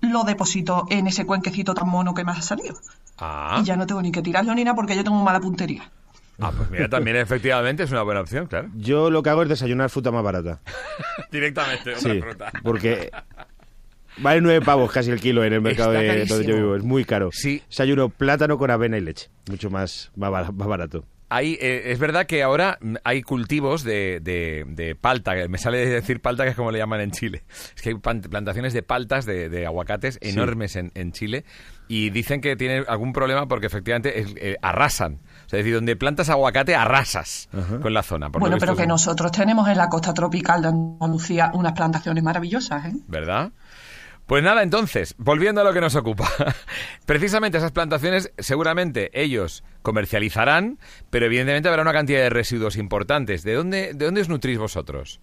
lo 0.00 0.22
deposito 0.24 0.86
en 0.90 1.06
ese 1.08 1.26
cuenquecito 1.26 1.74
tan 1.74 1.88
mono 1.88 2.14
que 2.14 2.22
me 2.24 2.30
ha 2.32 2.40
salido. 2.42 2.76
Ah, 3.18 3.58
Y 3.60 3.64
ya 3.64 3.76
no 3.76 3.86
tengo 3.86 4.00
ni 4.02 4.12
que 4.12 4.22
tirarlo 4.22 4.54
ni 4.54 4.62
nada 4.62 4.76
porque 4.76 4.94
yo 4.94 5.02
tengo 5.02 5.20
mala 5.24 5.40
puntería. 5.40 5.90
ah, 6.38 6.52
pues 6.56 6.70
mira, 6.70 6.88
también 6.88 7.16
efectivamente 7.16 7.82
es 7.82 7.90
una 7.90 8.02
buena 8.02 8.20
opción, 8.20 8.46
claro. 8.46 8.68
Yo 8.76 9.10
lo 9.10 9.22
que 9.22 9.30
hago 9.30 9.42
es 9.42 9.48
desayunar 9.48 9.88
fruta 9.90 10.10
más 10.12 10.22
barata. 10.22 10.60
Directamente, 11.32 11.94
otra 11.96 12.12
Sí, 12.12 12.20
fruta. 12.20 12.52
porque 12.62 13.10
vale 14.18 14.40
nueve 14.40 14.64
pavos 14.64 14.90
casi 14.92 15.10
el 15.10 15.20
kilo 15.20 15.44
en 15.44 15.52
el 15.52 15.60
mercado 15.60 15.92
Está 15.92 16.14
de 16.14 16.24
donde 16.26 16.46
yo 16.46 16.56
vivo. 16.56 16.76
Es 16.76 16.82
muy 16.84 17.04
caro. 17.04 17.30
Sí. 17.32 17.62
Desayuno 17.68 18.08
plátano 18.08 18.58
con 18.58 18.70
avena 18.70 18.96
y 18.98 19.00
leche. 19.00 19.28
Mucho 19.50 19.70
más, 19.70 20.10
más, 20.16 20.30
bar- 20.30 20.52
más 20.52 20.68
barato. 20.68 21.04
Hay, 21.28 21.58
eh, 21.60 21.90
es 21.90 21.98
verdad 21.98 22.24
que 22.26 22.44
ahora 22.44 22.78
hay 23.02 23.22
cultivos 23.22 23.82
de, 23.82 24.20
de, 24.22 24.64
de 24.68 24.94
palta, 24.94 25.34
que 25.34 25.48
me 25.48 25.58
sale 25.58 25.84
decir 25.84 26.20
palta 26.22 26.44
que 26.44 26.50
es 26.50 26.56
como 26.56 26.70
le 26.70 26.78
llaman 26.78 27.00
en 27.00 27.10
Chile. 27.10 27.42
Es 27.74 27.82
que 27.82 27.88
hay 27.88 27.94
plantaciones 27.96 28.72
de 28.72 28.84
paltas, 28.84 29.26
de, 29.26 29.48
de 29.48 29.66
aguacates 29.66 30.18
enormes 30.22 30.76
en, 30.76 30.92
en 30.94 31.10
Chile 31.10 31.44
y 31.88 32.10
dicen 32.10 32.40
que 32.40 32.54
tiene 32.54 32.84
algún 32.86 33.12
problema 33.12 33.48
porque 33.48 33.66
efectivamente 33.66 34.20
es- 34.20 34.34
eh, 34.36 34.56
arrasan. 34.62 35.14
O 35.46 35.48
sea, 35.48 35.58
es 35.58 35.64
decir, 35.64 35.74
donde 35.74 35.96
plantas 35.96 36.30
aguacate 36.30 36.76
arrasas 36.76 37.48
con 37.82 37.92
la 37.92 38.04
zona. 38.04 38.30
por 38.30 38.40
bueno, 38.40 38.56
pero 38.60 38.76
que 38.76 38.86
nosotros 38.86 39.32
tenemos 39.32 39.68
en 39.68 39.78
la 39.78 39.88
costa 39.88 40.14
tropical 40.14 40.62
de 40.62 40.68
Andalucía 40.68 41.50
unas 41.54 41.72
plantaciones 41.72 42.22
maravillosas, 42.22 42.84
¿eh? 42.86 42.92
¿Verdad? 43.08 43.50
Pues 44.26 44.42
nada, 44.42 44.64
entonces, 44.64 45.14
volviendo 45.18 45.60
a 45.60 45.64
lo 45.64 45.72
que 45.72 45.80
nos 45.80 45.94
ocupa. 45.94 46.28
Precisamente 47.06 47.58
esas 47.58 47.70
plantaciones, 47.70 48.32
seguramente 48.38 49.10
ellos 49.14 49.62
comercializarán, 49.82 50.78
pero 51.10 51.26
evidentemente 51.26 51.68
habrá 51.68 51.82
una 51.82 51.92
cantidad 51.92 52.18
de 52.18 52.30
residuos 52.30 52.76
importantes. 52.76 53.44
¿De 53.44 53.54
dónde, 53.54 53.94
de 53.94 54.04
dónde 54.04 54.22
os 54.22 54.28
nutrís 54.28 54.58
vosotros? 54.58 55.20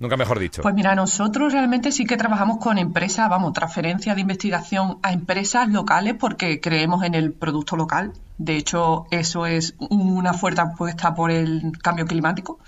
Nunca 0.00 0.16
mejor 0.16 0.38
dicho. 0.38 0.62
Pues 0.62 0.74
mira, 0.74 0.94
nosotros 0.94 1.52
realmente 1.52 1.92
sí 1.92 2.06
que 2.06 2.16
trabajamos 2.16 2.56
con 2.56 2.78
empresas, 2.78 3.28
vamos, 3.28 3.52
transferencia 3.52 4.14
de 4.14 4.22
investigación 4.22 4.98
a 5.02 5.12
empresas 5.12 5.68
locales 5.68 6.14
porque 6.18 6.58
creemos 6.58 7.04
en 7.04 7.14
el 7.14 7.32
producto 7.32 7.76
local. 7.76 8.14
De 8.38 8.56
hecho, 8.56 9.06
eso 9.10 9.46
es 9.46 9.74
una 9.78 10.32
fuerte 10.32 10.62
apuesta 10.62 11.14
por 11.14 11.30
el 11.30 11.72
cambio 11.82 12.06
climático. 12.06 12.58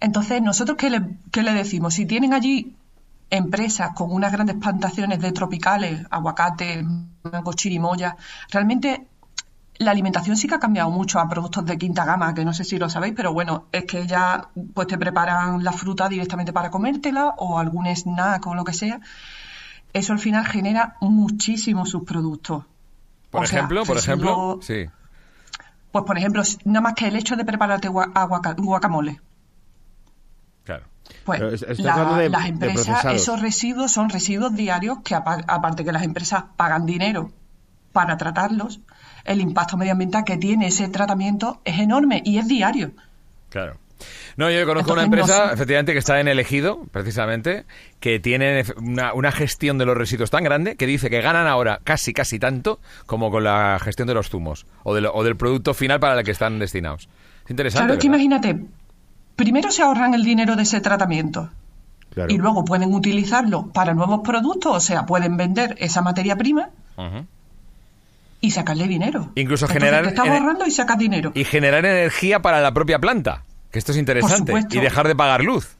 Entonces, 0.00 0.40
nosotros, 0.40 0.78
¿qué 0.78 0.88
le, 0.88 1.02
qué 1.30 1.42
le 1.42 1.52
decimos? 1.52 1.92
Si 1.92 2.06
tienen 2.06 2.32
allí 2.32 2.74
empresas 3.30 3.92
con 3.94 4.12
unas 4.12 4.32
grandes 4.32 4.56
plantaciones 4.56 5.20
de 5.20 5.32
tropicales, 5.32 6.04
aguacate, 6.10 6.84
mango, 7.22 7.52
chirimoya, 7.52 8.16
realmente 8.50 9.06
la 9.78 9.92
alimentación 9.92 10.36
sí 10.36 10.46
que 10.46 10.56
ha 10.56 10.60
cambiado 10.60 10.90
mucho 10.90 11.18
a 11.20 11.28
productos 11.28 11.64
de 11.64 11.78
quinta 11.78 12.04
gama, 12.04 12.34
que 12.34 12.44
no 12.44 12.52
sé 12.52 12.64
si 12.64 12.78
lo 12.78 12.90
sabéis, 12.90 13.14
pero 13.16 13.32
bueno, 13.32 13.64
es 13.72 13.84
que 13.84 14.06
ya 14.06 14.48
pues 14.74 14.86
te 14.88 14.98
preparan 14.98 15.64
la 15.64 15.72
fruta 15.72 16.08
directamente 16.08 16.52
para 16.52 16.70
comértela 16.70 17.34
o 17.38 17.58
algún 17.58 17.86
snack 17.86 18.46
o 18.46 18.54
lo 18.54 18.64
que 18.64 18.74
sea. 18.74 19.00
Eso 19.94 20.12
al 20.12 20.18
final 20.18 20.46
genera 20.46 20.96
muchísimos 21.00 21.90
subproductos. 21.90 22.64
por 23.30 23.44
O 23.44 23.46
sea, 23.46 23.60
ejemplo, 23.60 23.84
por 23.84 23.96
ejemplo, 23.96 24.58
sí. 24.60 24.86
Pues 25.92 26.04
por 26.04 26.18
ejemplo, 26.18 26.42
nada 26.64 26.80
más 26.82 26.94
que 26.94 27.08
el 27.08 27.16
hecho 27.16 27.36
de 27.36 27.44
prepararte 27.44 27.88
guacamole. 27.88 29.20
Claro. 30.64 30.84
Pues 31.24 31.40
la- 31.80 32.18
de- 32.18 32.28
las 32.28 32.46
empresas, 32.46 33.04
esos 33.06 33.40
residuos 33.40 33.90
son 33.92 34.10
residuos 34.10 34.54
diarios 34.54 34.98
que 35.04 35.14
apa- 35.14 35.44
aparte 35.48 35.84
que 35.84 35.92
las 35.92 36.02
empresas 36.02 36.44
pagan 36.56 36.86
dinero 36.86 37.32
para 37.92 38.16
tratarlos, 38.16 38.80
el 39.24 39.40
impacto 39.40 39.76
medioambiental 39.76 40.24
que 40.24 40.36
tiene 40.36 40.68
ese 40.68 40.88
tratamiento 40.88 41.60
es 41.64 41.78
enorme 41.80 42.22
y 42.24 42.38
es 42.38 42.46
diario. 42.46 42.92
Claro. 43.48 43.76
No, 44.36 44.50
yo 44.50 44.64
conozco 44.64 44.92
una 44.92 45.02
no 45.02 45.06
empresa, 45.06 45.48
sé. 45.48 45.54
efectivamente, 45.54 45.92
que 45.92 45.98
está 45.98 46.20
en 46.20 46.28
el 46.28 46.38
Ejido, 46.38 46.86
precisamente, 46.90 47.66
que 47.98 48.18
tiene 48.18 48.64
una, 48.78 49.12
una 49.12 49.30
gestión 49.32 49.76
de 49.76 49.84
los 49.84 49.94
residuos 49.96 50.30
tan 50.30 50.42
grande 50.44 50.76
que 50.76 50.86
dice 50.86 51.10
que 51.10 51.20
ganan 51.20 51.46
ahora 51.46 51.80
casi, 51.84 52.14
casi 52.14 52.38
tanto 52.38 52.78
como 53.04 53.30
con 53.30 53.44
la 53.44 53.78
gestión 53.82 54.08
de 54.08 54.14
los 54.14 54.30
zumos 54.30 54.64
o, 54.84 54.94
de 54.94 55.02
lo- 55.02 55.12
o 55.12 55.22
del 55.24 55.36
producto 55.36 55.74
final 55.74 56.00
para 56.00 56.18
el 56.18 56.24
que 56.24 56.30
están 56.30 56.58
destinados. 56.58 57.10
Es 57.44 57.50
interesante. 57.50 57.82
Claro, 57.86 57.94
es 57.94 58.00
que 58.00 58.06
imagínate, 58.06 58.64
primero 59.36 59.70
se 59.70 59.82
ahorran 59.82 60.14
el 60.14 60.24
dinero 60.24 60.56
de 60.56 60.62
ese 60.62 60.80
tratamiento 60.80 61.50
Claro. 62.10 62.32
y 62.32 62.38
luego 62.38 62.64
pueden 62.64 62.92
utilizarlo 62.92 63.68
para 63.68 63.94
nuevos 63.94 64.20
productos, 64.24 64.76
o 64.76 64.80
sea, 64.80 65.06
pueden 65.06 65.36
vender 65.36 65.76
esa 65.78 66.02
materia 66.02 66.34
prima 66.36 66.70
y 68.40 68.50
sacarle 68.50 68.88
dinero. 68.88 69.30
Incluso 69.36 69.66
Entonces, 69.66 69.82
generar 69.82 70.02
Te 70.04 70.08
estás 70.10 70.28
ahorrando 70.28 70.66
y 70.66 70.70
sacas 70.70 70.98
dinero. 70.98 71.30
Y 71.34 71.44
generar 71.44 71.84
energía 71.84 72.40
para 72.42 72.60
la 72.60 72.72
propia 72.72 72.98
planta, 72.98 73.44
que 73.70 73.78
esto 73.78 73.92
es 73.92 73.98
interesante. 73.98 74.52
Y 74.70 74.80
dejar 74.80 75.06
de 75.06 75.14
pagar 75.14 75.44
luz. 75.44 75.76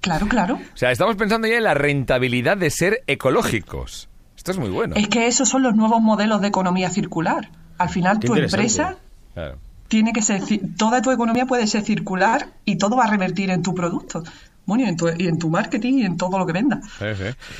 Claro, 0.00 0.26
claro. 0.26 0.54
O 0.56 0.76
sea, 0.76 0.90
estamos 0.90 1.16
pensando 1.16 1.46
ya 1.46 1.56
en 1.56 1.64
la 1.64 1.74
rentabilidad 1.74 2.56
de 2.56 2.70
ser 2.70 3.02
ecológicos. 3.06 4.08
Esto 4.36 4.50
es 4.50 4.58
muy 4.58 4.70
bueno. 4.70 4.96
Es 4.96 5.08
que 5.08 5.26
esos 5.26 5.48
son 5.48 5.62
los 5.62 5.74
nuevos 5.74 6.02
modelos 6.02 6.40
de 6.42 6.48
economía 6.48 6.90
circular. 6.90 7.48
Al 7.78 7.88
final, 7.88 8.18
Qué 8.18 8.26
tu 8.26 8.34
empresa 8.34 8.96
Claro. 9.32 9.58
Tiene 9.88 10.12
que 10.12 10.22
ser, 10.22 10.40
toda 10.76 11.02
tu 11.02 11.10
economía 11.10 11.46
puede 11.46 11.66
ser 11.66 11.82
circular 11.82 12.48
y 12.64 12.76
todo 12.76 12.96
va 12.96 13.04
a 13.04 13.10
revertir 13.10 13.50
en 13.50 13.62
tu 13.62 13.74
producto. 13.74 14.22
bueno, 14.66 14.84
y 14.84 14.88
en, 14.88 14.96
tu, 14.96 15.08
y 15.16 15.28
en 15.28 15.38
tu 15.38 15.50
marketing 15.50 15.94
y 15.98 16.04
en 16.04 16.16
todo 16.16 16.38
lo 16.38 16.46
que 16.46 16.52
venda. 16.52 16.80
Sí, 16.98 17.06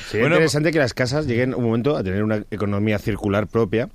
sí. 0.09 0.17
Bueno, 0.19 0.35
interesante 0.35 0.71
que 0.71 0.79
las 0.79 0.93
casas 0.93 1.27
lleguen 1.27 1.53
un 1.53 1.63
momento 1.63 1.95
a 1.95 2.03
tener 2.03 2.23
una 2.23 2.37
economía 2.51 2.97
circular 2.99 3.47
propia. 3.47 3.89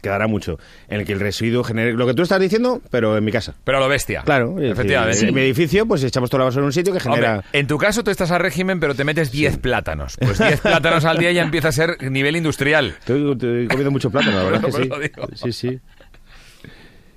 Quedará 0.00 0.28
mucho. 0.28 0.56
En 0.88 1.00
el 1.00 1.04
que 1.06 1.12
el 1.14 1.18
residuo 1.18 1.64
genere. 1.64 1.92
Lo 1.94 2.06
que 2.06 2.14
tú 2.14 2.22
estás 2.22 2.38
diciendo, 2.38 2.80
pero 2.90 3.16
en 3.18 3.24
mi 3.24 3.32
casa. 3.32 3.54
pero 3.64 3.78
a 3.78 3.80
lo 3.80 3.88
bestia. 3.88 4.22
Claro, 4.22 4.60
es 4.60 4.70
efectivamente. 4.70 5.26
En 5.26 5.34
mi 5.34 5.40
edificio, 5.40 5.84
pues 5.84 6.04
echamos 6.04 6.30
toda 6.30 6.38
la 6.40 6.44
basura 6.44 6.62
en 6.62 6.66
un 6.66 6.72
sitio 6.72 6.92
que 6.92 7.00
genera. 7.00 7.32
Hombre, 7.38 7.48
en 7.52 7.66
tu 7.66 7.76
caso 7.76 8.04
tú 8.04 8.12
estás 8.12 8.30
a 8.30 8.38
régimen, 8.38 8.78
pero 8.78 8.94
te 8.94 9.02
metes 9.02 9.32
10 9.32 9.58
plátanos. 9.58 10.16
Pues 10.20 10.38
10 10.38 10.60
plátanos 10.60 11.04
al 11.04 11.18
día 11.18 11.32
ya 11.32 11.42
empieza 11.42 11.68
a 11.68 11.72
ser 11.72 12.00
nivel 12.08 12.36
industrial. 12.36 12.94
Estoy, 13.00 13.32
estoy 13.32 13.66
comiendo 13.66 13.90
mucho 13.90 14.10
plátano, 14.10 14.36
la 14.36 14.44
verdad 14.44 14.64
es 14.68 14.76
que 14.76 14.78
Pues 14.78 14.82
sí. 14.84 14.88
lo 14.88 14.98
digo. 15.00 15.28
Sí, 15.34 15.52
sí. 15.52 15.80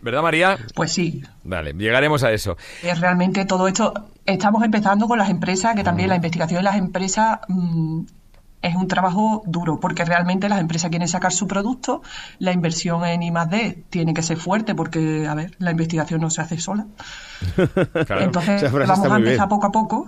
¿Verdad, 0.01 0.21
María? 0.21 0.57
Pues 0.75 0.91
sí, 0.91 1.23
Vale, 1.43 1.73
llegaremos 1.73 2.23
a 2.23 2.31
eso. 2.31 2.57
es 2.83 2.99
realmente 2.99 3.45
todo 3.45 3.67
esto. 3.67 3.93
Estamos 4.25 4.63
empezando 4.63 5.07
con 5.07 5.17
las 5.17 5.29
empresas, 5.29 5.75
que 5.75 5.83
también 5.83 6.09
la 6.09 6.15
investigación 6.15 6.59
de 6.59 6.63
las 6.63 6.75
empresas 6.75 7.39
mm, 7.47 8.01
es 8.61 8.75
un 8.75 8.87
trabajo 8.87 9.41
duro, 9.45 9.79
porque 9.79 10.05
realmente 10.05 10.47
las 10.47 10.59
empresas 10.59 10.89
quieren 10.89 11.07
sacar 11.07 11.31
su 11.31 11.47
producto, 11.47 12.01
la 12.39 12.51
inversión 12.51 13.03
en 13.05 13.23
I+D 13.23 13.85
tiene 13.89 14.13
que 14.13 14.21
ser 14.21 14.37
fuerte, 14.37 14.75
porque, 14.75 15.27
a 15.27 15.33
ver, 15.33 15.55
la 15.57 15.71
investigación 15.71 16.21
no 16.21 16.29
se 16.29 16.41
hace 16.41 16.59
sola. 16.59 16.85
Claro. 18.05 18.21
Entonces, 18.21 18.71
vamos 18.71 19.11
a 19.11 19.17
empezar 19.17 19.47
bien. 19.47 19.49
poco 19.49 19.65
a 19.67 19.71
poco. 19.71 20.05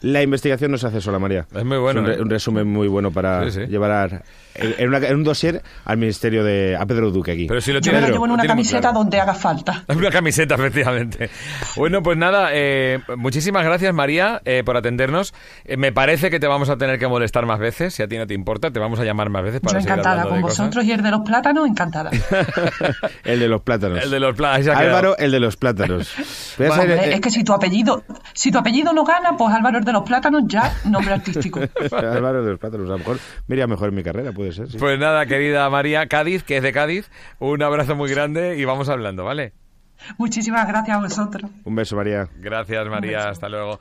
La 0.00 0.22
investigación 0.22 0.70
no 0.70 0.78
se 0.78 0.86
hace 0.86 1.00
sola, 1.00 1.18
María. 1.18 1.46
Es 1.54 1.64
muy 1.64 1.78
bueno, 1.78 2.00
un, 2.00 2.06
re- 2.06 2.14
¿eh? 2.14 2.22
un 2.22 2.30
resumen 2.30 2.66
muy 2.68 2.86
bueno 2.88 3.10
para 3.10 3.44
Sí, 3.50 3.60
sí. 3.62 3.66
llevar 3.66 3.90
a- 3.90 4.22
en, 4.54 4.74
en 4.78 4.88
una- 4.88 4.98
en 5.06 5.14
un 5.16 5.24
dossier 5.24 5.62
al 5.84 5.96
ministerio 5.98 6.42
de. 6.44 6.76
a 6.78 6.84
Pedro 6.86 7.10
Duque 7.10 7.32
aquí. 7.32 7.46
Pero 7.46 7.60
si 7.60 7.72
lo 7.72 7.80
Yo 7.80 7.92
me 7.92 7.98
tiene, 7.98 8.00
la 8.08 8.12
llevo 8.12 8.24
en 8.24 8.28
lo 8.30 8.34
una 8.34 8.42
tiene 8.42 8.52
camiseta 8.54 8.80
claro. 8.80 8.98
donde 8.98 9.20
haga 9.20 9.34
falta. 9.34 9.84
Una 9.94 10.10
camiseta, 10.10 10.54
efectivamente. 10.56 11.30
Bueno, 11.76 12.02
pues 12.02 12.16
nada, 12.18 12.50
eh, 12.52 12.98
muchísimas 13.16 13.64
gracias, 13.64 13.92
María, 13.94 14.40
eh, 14.44 14.62
por 14.64 14.76
atendernos. 14.76 15.34
Eh, 15.64 15.76
me 15.76 15.90
parece 15.92 16.30
que 16.30 16.38
te 16.40 16.46
vamos 16.46 16.70
a 16.70 16.76
tener 16.76 16.98
que 16.98 17.06
molestar 17.08 17.46
más 17.46 17.58
veces, 17.58 17.94
si 17.94 18.02
a 18.02 18.08
ti 18.08 18.16
no 18.18 18.26
te 18.26 18.34
importa, 18.34 18.70
te 18.70 18.78
vamos 18.80 18.98
a 19.00 19.04
llamar 19.04 19.30
más 19.30 19.42
veces 19.42 19.60
para 19.60 19.78
Yo 19.78 19.84
encantada 19.84 20.22
con 20.24 20.40
cosas. 20.42 20.58
vosotros 20.58 20.84
y 20.84 20.92
el 20.92 21.02
de 21.02 21.10
los 21.10 21.20
plátanos, 21.20 21.68
encantada. 21.68 22.10
el 23.24 23.40
de 23.40 23.48
los 23.48 23.62
plátanos. 23.62 24.02
El 24.02 24.10
de 24.10 24.20
los 24.20 24.34
quedado. 24.36 24.72
Álvaro, 24.78 25.16
el 25.18 25.30
de 25.30 25.40
los 25.40 25.56
plátanos. 25.56 26.14
Hombre, 26.58 26.94
eh, 26.94 27.14
es 27.14 27.20
que 27.20 27.30
si 27.30 27.44
tu 27.44 27.52
apellido, 27.52 28.04
si 28.32 28.50
tu 28.50 28.58
apellido 28.58 28.92
no 28.92 29.04
gana, 29.04 29.36
pues 29.36 29.54
Álvaro 29.54 29.78
es 29.78 29.84
de 29.88 29.92
los 29.94 30.02
plátanos 30.04 30.42
ya 30.46 30.72
nombre 30.84 31.14
artístico. 31.14 31.60
Álvaro 31.92 32.44
de 32.44 32.50
los 32.52 32.60
plátanos. 32.60 32.86
A 32.88 32.92
lo 32.92 32.98
mejor 32.98 33.18
me 33.46 33.54
iría 33.56 33.66
mejor 33.66 33.88
en 33.88 33.94
mi 33.96 34.02
carrera, 34.02 34.32
puede 34.32 34.52
ser. 34.52 34.70
sí. 34.70 34.78
Pues 34.78 34.98
nada, 34.98 35.26
querida 35.26 35.68
María 35.70 36.06
Cádiz, 36.06 36.42
que 36.44 36.58
es 36.58 36.62
de 36.62 36.72
Cádiz, 36.72 37.10
un 37.40 37.62
abrazo 37.62 37.96
muy 37.96 38.10
grande 38.10 38.56
y 38.58 38.64
vamos 38.64 38.88
hablando, 38.88 39.24
¿vale? 39.24 39.52
Muchísimas 40.16 40.68
gracias 40.68 40.96
a 40.96 41.00
vosotros. 41.00 41.50
Un 41.64 41.74
beso, 41.74 41.96
María. 41.96 42.28
Gracias, 42.36 42.86
María, 42.88 43.28
hasta 43.28 43.48
luego. 43.48 43.80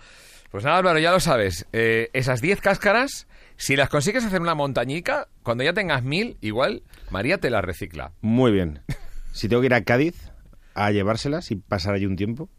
Pues 0.49 0.63
nada, 0.63 0.77
Álvaro, 0.77 0.97
ya 0.99 1.11
lo 1.11 1.19
sabes. 1.19 1.67
eh, 1.73 2.09
esas 2.13 2.41
10 2.41 2.61
cáscaras, 2.61 3.27
si 3.57 3.75
las 3.75 3.89
consigues 3.89 4.25
hacer 4.25 4.41
una 4.41 4.55
montañica, 4.55 5.27
cuando 5.43 5.63
ya 5.63 5.73
tengas 5.73 6.03
mil, 6.03 6.37
igual, 6.41 6.83
María 7.11 7.37
te 7.37 7.49
las 7.49 7.63
recicla. 7.63 8.13
Muy 8.21 8.51
bien. 8.51 8.81
Si 9.33 9.47
tengo 9.47 9.61
que 9.61 9.67
ir 9.67 9.73
a 9.73 9.83
Cádiz 9.83 10.31
a 10.73 10.89
llevárselas 10.91 11.51
y 11.51 11.55
pasar 11.57 11.93
allí 11.93 12.05
un 12.05 12.15
tiempo. 12.15 12.49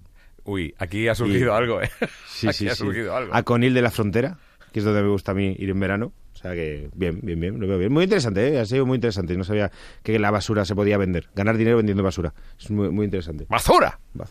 Uy, 0.48 0.74
aquí 0.78 1.06
ha 1.08 1.14
surgido 1.14 1.52
Y- 1.52 1.56
algo, 1.56 1.82
¿eh? 1.82 1.90
Sí, 2.26 2.48
aquí 2.48 2.56
sí, 2.56 2.68
ha 2.68 2.74
sí. 2.74 2.78
surgido 2.78 3.14
algo. 3.14 3.34
A 3.34 3.42
Conil 3.42 3.74
de 3.74 3.82
la 3.82 3.90
Frontera, 3.90 4.38
que 4.72 4.78
es 4.78 4.84
donde 4.84 5.02
me 5.02 5.08
gusta 5.08 5.32
a 5.32 5.34
mí 5.34 5.54
ir 5.58 5.68
en 5.68 5.78
verano. 5.78 6.12
O 6.32 6.36
sea 6.40 6.52
que, 6.54 6.88
bien, 6.94 7.20
bien, 7.22 7.38
bien, 7.38 7.60
lo 7.60 7.66
veo 7.66 7.76
bien. 7.78 7.92
Muy 7.92 8.04
interesante, 8.04 8.48
¿eh? 8.54 8.58
Ha 8.60 8.64
sido 8.64 8.86
muy 8.86 8.94
interesante. 8.94 9.36
No 9.36 9.44
sabía 9.44 9.70
que 10.02 10.18
la 10.18 10.30
basura 10.30 10.64
se 10.64 10.74
podía 10.74 10.96
vender. 10.96 11.28
Ganar 11.34 11.56
dinero 11.58 11.76
vendiendo 11.76 12.02
basura. 12.02 12.32
Es 12.58 12.70
muy, 12.70 12.88
muy 12.90 13.04
interesante. 13.04 13.44
¡Basura! 13.48 13.98
Va. 14.18 14.24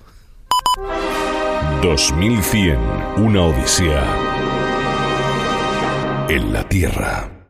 2100, 1.83 2.79
una 3.17 3.41
odisea 3.43 4.05
en 6.29 6.51
la 6.53 6.67
Tierra. 6.67 7.29